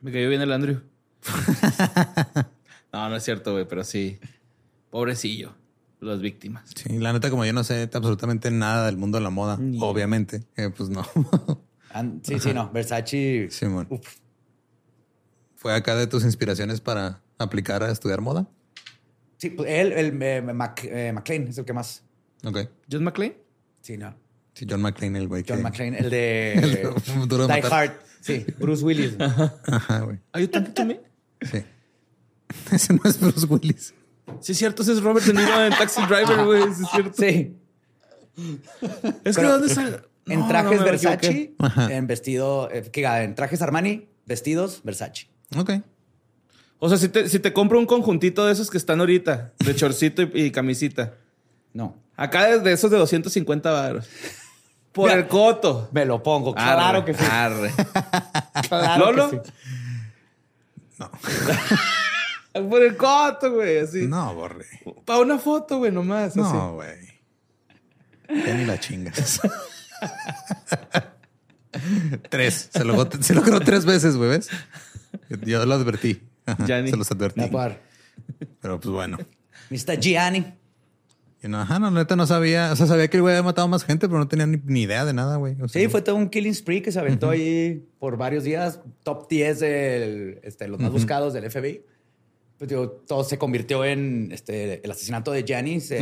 [0.01, 0.83] Me cayó bien el Andrew.
[2.93, 4.19] no, no es cierto, güey, pero sí.
[4.91, 5.55] Pobrecillo.
[6.01, 6.69] las víctimas.
[6.75, 10.45] Sí, la neta, como yo no sé absolutamente nada del mundo de la moda, obviamente,
[10.57, 11.07] eh, pues no.
[12.23, 12.71] Sí, sí, no.
[12.73, 13.49] Versace.
[13.51, 13.87] Simón.
[13.91, 14.17] Uf.
[15.57, 18.49] ¿Fue acá de tus inspiraciones para aplicar a estudiar moda?
[19.43, 22.05] Sí, pues él, el eh, Mac- eh, McLean es el que más.
[22.45, 22.59] Ok.
[22.89, 23.37] ¿John McClane?
[23.81, 24.15] Sí, no.
[24.55, 25.63] Sí, John McClane, el güey John que...
[25.65, 26.79] McClane, el de El de
[27.29, 27.73] Die Matar.
[27.73, 27.93] Hard.
[28.21, 29.15] Sí, Bruce Willis.
[29.19, 30.21] Ajá, güey.
[30.33, 31.01] ¿Are you talking to me?
[31.41, 31.65] Sí.
[32.71, 33.93] Ese no es Bruce Willis.
[34.39, 36.63] Sí, es cierto, ese es Robert De Niro en Taxi Driver, güey.
[36.75, 37.13] Sí, es cierto.
[37.17, 37.57] Sí.
[39.25, 40.05] Es que Pero- ¿dónde está?
[40.27, 41.55] En No, trajes no, Versace,
[41.91, 45.27] en vestido, eh, que diga, en trajes Armani, vestidos Versace.
[45.57, 45.73] Ok.
[46.85, 49.77] O sea, si te, si te compro un conjuntito de esos que están ahorita, de
[49.77, 51.15] chorcito y, y camisita.
[51.73, 51.97] No.
[52.17, 54.09] Acá de, de esos de 250 baros.
[54.91, 55.21] Por Mira.
[55.21, 55.89] el coto.
[55.93, 57.25] Me lo pongo, claro Arre, que sí.
[57.31, 57.73] arre.
[58.69, 59.31] Claro ¿Lolo?
[59.31, 61.05] que sí.
[62.69, 64.09] Por el coto, güey, así.
[64.09, 64.67] No, borre.
[65.05, 66.35] Para una foto, güey, nomás.
[66.35, 66.99] No, güey.
[68.29, 69.41] Ya ni la chingas.
[72.29, 72.71] tres.
[72.73, 74.51] Se logró, se logró tres veces, güey, ¿ves?
[75.47, 76.21] Yo lo advertí.
[76.47, 77.41] Ajá, Ya ni- Se los advertí.
[77.41, 77.81] No, par.
[78.61, 79.19] Pero pues bueno.
[79.71, 79.99] Mr.
[80.01, 80.45] Gianni.
[81.45, 82.71] Y no, ajá, no, neta no sabía.
[82.73, 84.83] O sea, sabía que el güey había matado más gente, pero no tenía ni, ni
[84.83, 85.55] idea de nada, güey.
[85.61, 88.81] O sea, Sí, fue todo un killing spree que se aventó ahí por varios días.
[89.03, 91.83] Top 10 de este, los más buscados del FBI.
[92.59, 95.93] Pues digo, todo se convirtió en este, el asesinato de Janis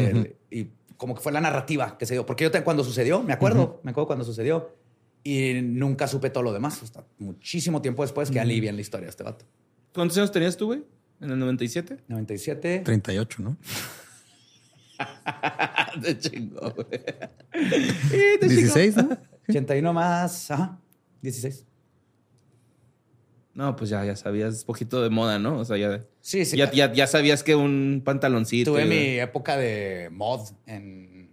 [0.51, 0.67] y
[0.99, 2.27] como que fue la narrativa que se dio.
[2.27, 4.77] Porque yo te- cuando sucedió, me acuerdo, me acuerdo cuando sucedió
[5.25, 6.83] y nunca supe todo lo demás.
[6.83, 9.47] Hasta muchísimo tiempo después que alivian la historia de este vato.
[9.93, 10.85] ¿Cuántos años tenías tú, güey?
[11.21, 11.99] ¿En el 97?
[12.09, 12.83] 97.
[12.85, 13.57] 38, ¿no?
[16.01, 16.89] De chingo, güey.
[18.41, 19.19] 16, ¿no?
[19.49, 20.51] 81 más.
[20.51, 20.79] Ajá.
[21.23, 21.67] 16.
[23.55, 25.59] No, pues ya, ya sabías poquito de moda, ¿no?
[25.59, 26.57] O sea, ya, Sí, sí.
[26.57, 28.73] ya, ya, ya sabías que un pantaloncito.
[28.73, 31.31] Tuve y- mi época de mod en,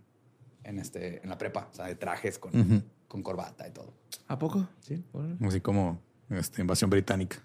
[0.64, 3.94] en, este, en la prepa, o sea, de trajes con, con corbata y todo.
[4.28, 4.68] ¿A poco?
[4.82, 5.04] Sí.
[5.46, 7.38] Así como este, invasión británica.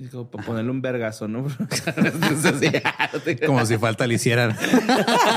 [0.00, 1.44] Y como para ponerle un vergazo, ¿no?
[3.46, 4.56] Como si falta le hicieran.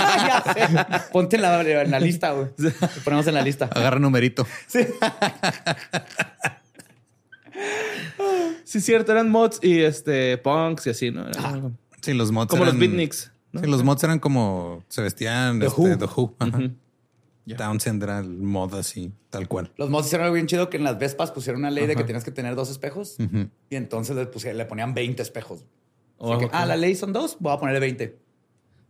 [1.11, 2.47] Ponte en la, en la lista, güey.
[2.55, 2.71] Te
[3.03, 3.65] ponemos en la lista.
[3.65, 4.47] Agarra numerito.
[8.63, 11.25] Sí, cierto, eran mods y este punks y así, ¿no?
[11.25, 13.59] Algo- Sí, los mods Como los beatniks, ¿no?
[13.59, 14.85] Sí, los mods eran como...
[14.87, 15.59] Se vestían...
[15.59, 15.97] The este, Who.
[15.97, 16.35] The Who.
[16.39, 16.57] Ajá.
[16.57, 16.71] Ujú.
[17.45, 17.57] Ya.
[17.57, 19.71] Townsend era el mod así, tal cual.
[19.77, 22.03] Los mods hicieron algo bien chido que en las Vespas pusieron una ley de que
[22.05, 23.17] tenías que tener dos espejos
[23.69, 25.59] y entonces le, pusieron- le ponían 20 espejos.
[25.61, 25.67] Así
[26.17, 26.51] Oh, que, ok.
[26.53, 28.17] ah, la ley son dos, voy a ponerle 20.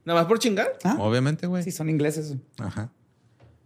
[0.06, 0.78] Nada más por chingar.
[0.84, 1.64] Ah, Obviamente, güey.
[1.64, 2.36] Sí, son ingleses.
[2.60, 2.92] Ajá.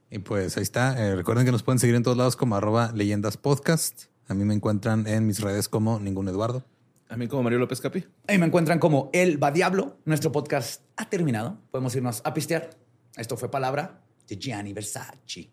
[0.10, 0.96] Y pues ahí está.
[1.06, 4.04] Eh, recuerden que nos pueden seguir en todos lados como arroba leyendas podcast.
[4.30, 6.64] A mí me encuentran en mis redes como ningún Eduardo.
[7.10, 8.06] A mí como Mario López Capi.
[8.28, 9.98] Ahí me encuentran como El Va Diablo.
[10.06, 11.58] Nuestro podcast ha terminado.
[11.72, 12.70] Podemos irnos a pistear.
[13.18, 15.50] Esto fue palabra de Gianni Versace.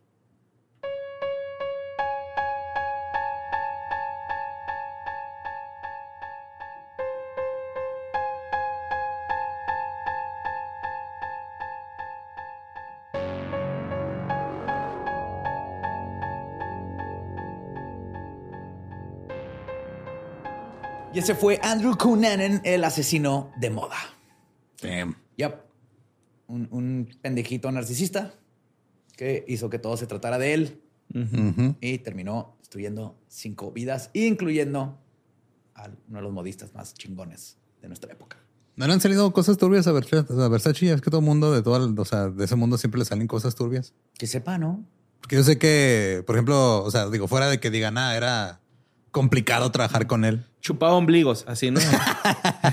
[21.12, 23.96] Y ese fue Andrew Cunanan, el asesino de moda.
[24.82, 25.16] Damn.
[25.36, 25.60] Yep.
[26.48, 28.34] Un, un pendejito narcisista
[29.16, 30.80] que hizo que todo se tratara de él
[31.80, 34.98] y terminó destruyendo cinco vidas, incluyendo
[35.74, 38.38] a uno de los modistas más chingones de nuestra época.
[38.76, 40.32] ¿No le han salido cosas turbias a Versace?
[40.32, 40.90] A Versace?
[40.92, 43.28] Es que todo mundo de todo, el- o sea, de ese mundo siempre le salen
[43.28, 43.94] cosas turbias.
[44.18, 44.84] Que sepa, ¿no?
[45.20, 48.60] Porque yo sé que, por ejemplo, o sea, digo, fuera de que digan, ah, era
[49.14, 50.44] complicado trabajar con él.
[50.60, 51.78] Chupaba ombligos, así, ¿no?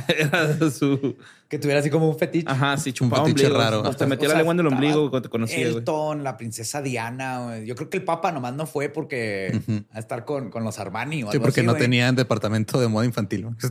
[0.07, 1.15] Era su...
[1.47, 2.49] Que tuviera así como un fetiche.
[2.49, 3.63] Ajá, sí, chupaba fetiche ombligos.
[3.65, 3.85] raro.
[3.85, 5.67] Hasta O metía sea, la lengua en el ombligo cuando te conocía.
[5.67, 7.43] Elton, la princesa Diana.
[7.45, 7.65] güey.
[7.67, 9.61] Yo creo que el Papa nomás no fue porque
[9.91, 11.83] a estar con, con los Armani o Sí, algo porque así, no güey.
[11.83, 13.43] tenían departamento de moda infantil.
[13.43, 13.55] ¿no?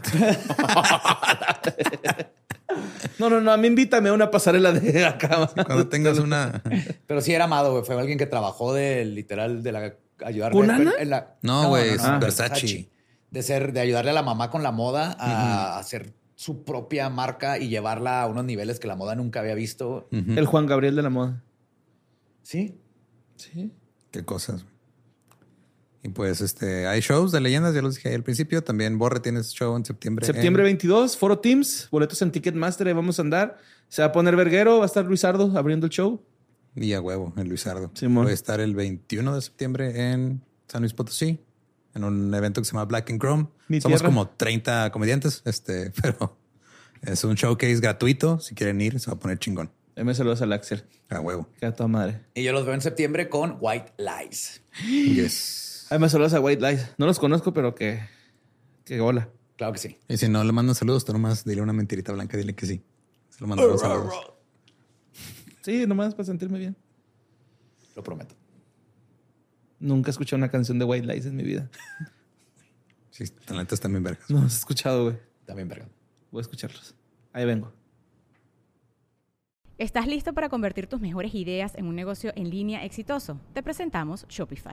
[3.19, 5.51] No, no, no, a mí invítame a una pasarela de acá.
[5.67, 6.63] Cuando tengas una...
[7.07, 7.85] Pero sí era amado, güey.
[7.85, 9.95] Fue alguien que trabajó de literal de la
[10.25, 10.93] ayudar ¿Cunana?
[10.99, 12.19] en la- No, güey, es Ah.
[12.19, 12.89] Versace.
[13.31, 17.59] De ser, de ayudarle a la mamá con la moda a hacer su propia marca
[17.59, 20.09] y llevarla a unos niveles que la moda nunca había visto.
[20.11, 21.43] El Juan Gabriel de la moda.
[22.43, 22.79] Sí.
[23.37, 23.73] Sí.
[24.11, 24.63] Qué cosas.
[24.63, 24.75] güey.
[26.03, 28.65] Y pues este, hay shows de leyendas, ya los dije ahí al principio.
[28.65, 30.25] También Borre tienes show en septiembre.
[30.25, 33.59] Septiembre en- 22, Foro Teams, boletos en Ticketmaster, ahí vamos a andar.
[33.89, 36.23] Se va a poner verguero, va a estar Luisardo abriendo el show.
[36.77, 37.91] Y a huevo, en Luisardo.
[37.95, 38.25] Simón.
[38.25, 41.41] Voy a estar el 21 de septiembre en San Luis Potosí,
[41.95, 43.49] en un evento que se llama Black and Chrome.
[43.69, 44.13] Mi Somos tierra.
[44.13, 46.39] como 30 comediantes, este, pero
[47.03, 48.39] es un showcase gratuito.
[48.41, 49.71] Si quieren ir, se va a poner chingón.
[49.97, 50.85] Ahí me saludas al Axel.
[51.09, 51.49] A huevo.
[51.59, 52.21] Queda toda madre.
[52.35, 54.63] Y yo los veo en septiembre con White Lies.
[54.87, 55.87] Yes.
[55.91, 56.87] Ahí me saludas a White Lies.
[56.97, 58.01] No los conozco, pero que...
[58.85, 59.29] Que hola.
[59.57, 59.99] Claro que sí.
[60.09, 62.83] Y si no le mandan saludos, tú nomás dile una mentirita blanca, dile que sí.
[63.29, 64.15] Se lo mandaron saludos.
[65.63, 66.77] Sí, nomás para sentirme bien.
[67.95, 68.35] Lo prometo.
[69.79, 71.71] Nunca he escuchado una canción de White Lies en mi vida.
[73.13, 74.31] Sí, están bien vergas.
[74.31, 75.19] No, has escuchado, güey.
[75.45, 75.87] También, verga.
[76.31, 76.95] Voy a escucharlos.
[77.35, 77.71] Ahí vengo.
[79.77, 83.41] ¿Estás listo para convertir tus mejores ideas en un negocio en línea exitoso?
[83.53, 84.73] Te presentamos Shopify.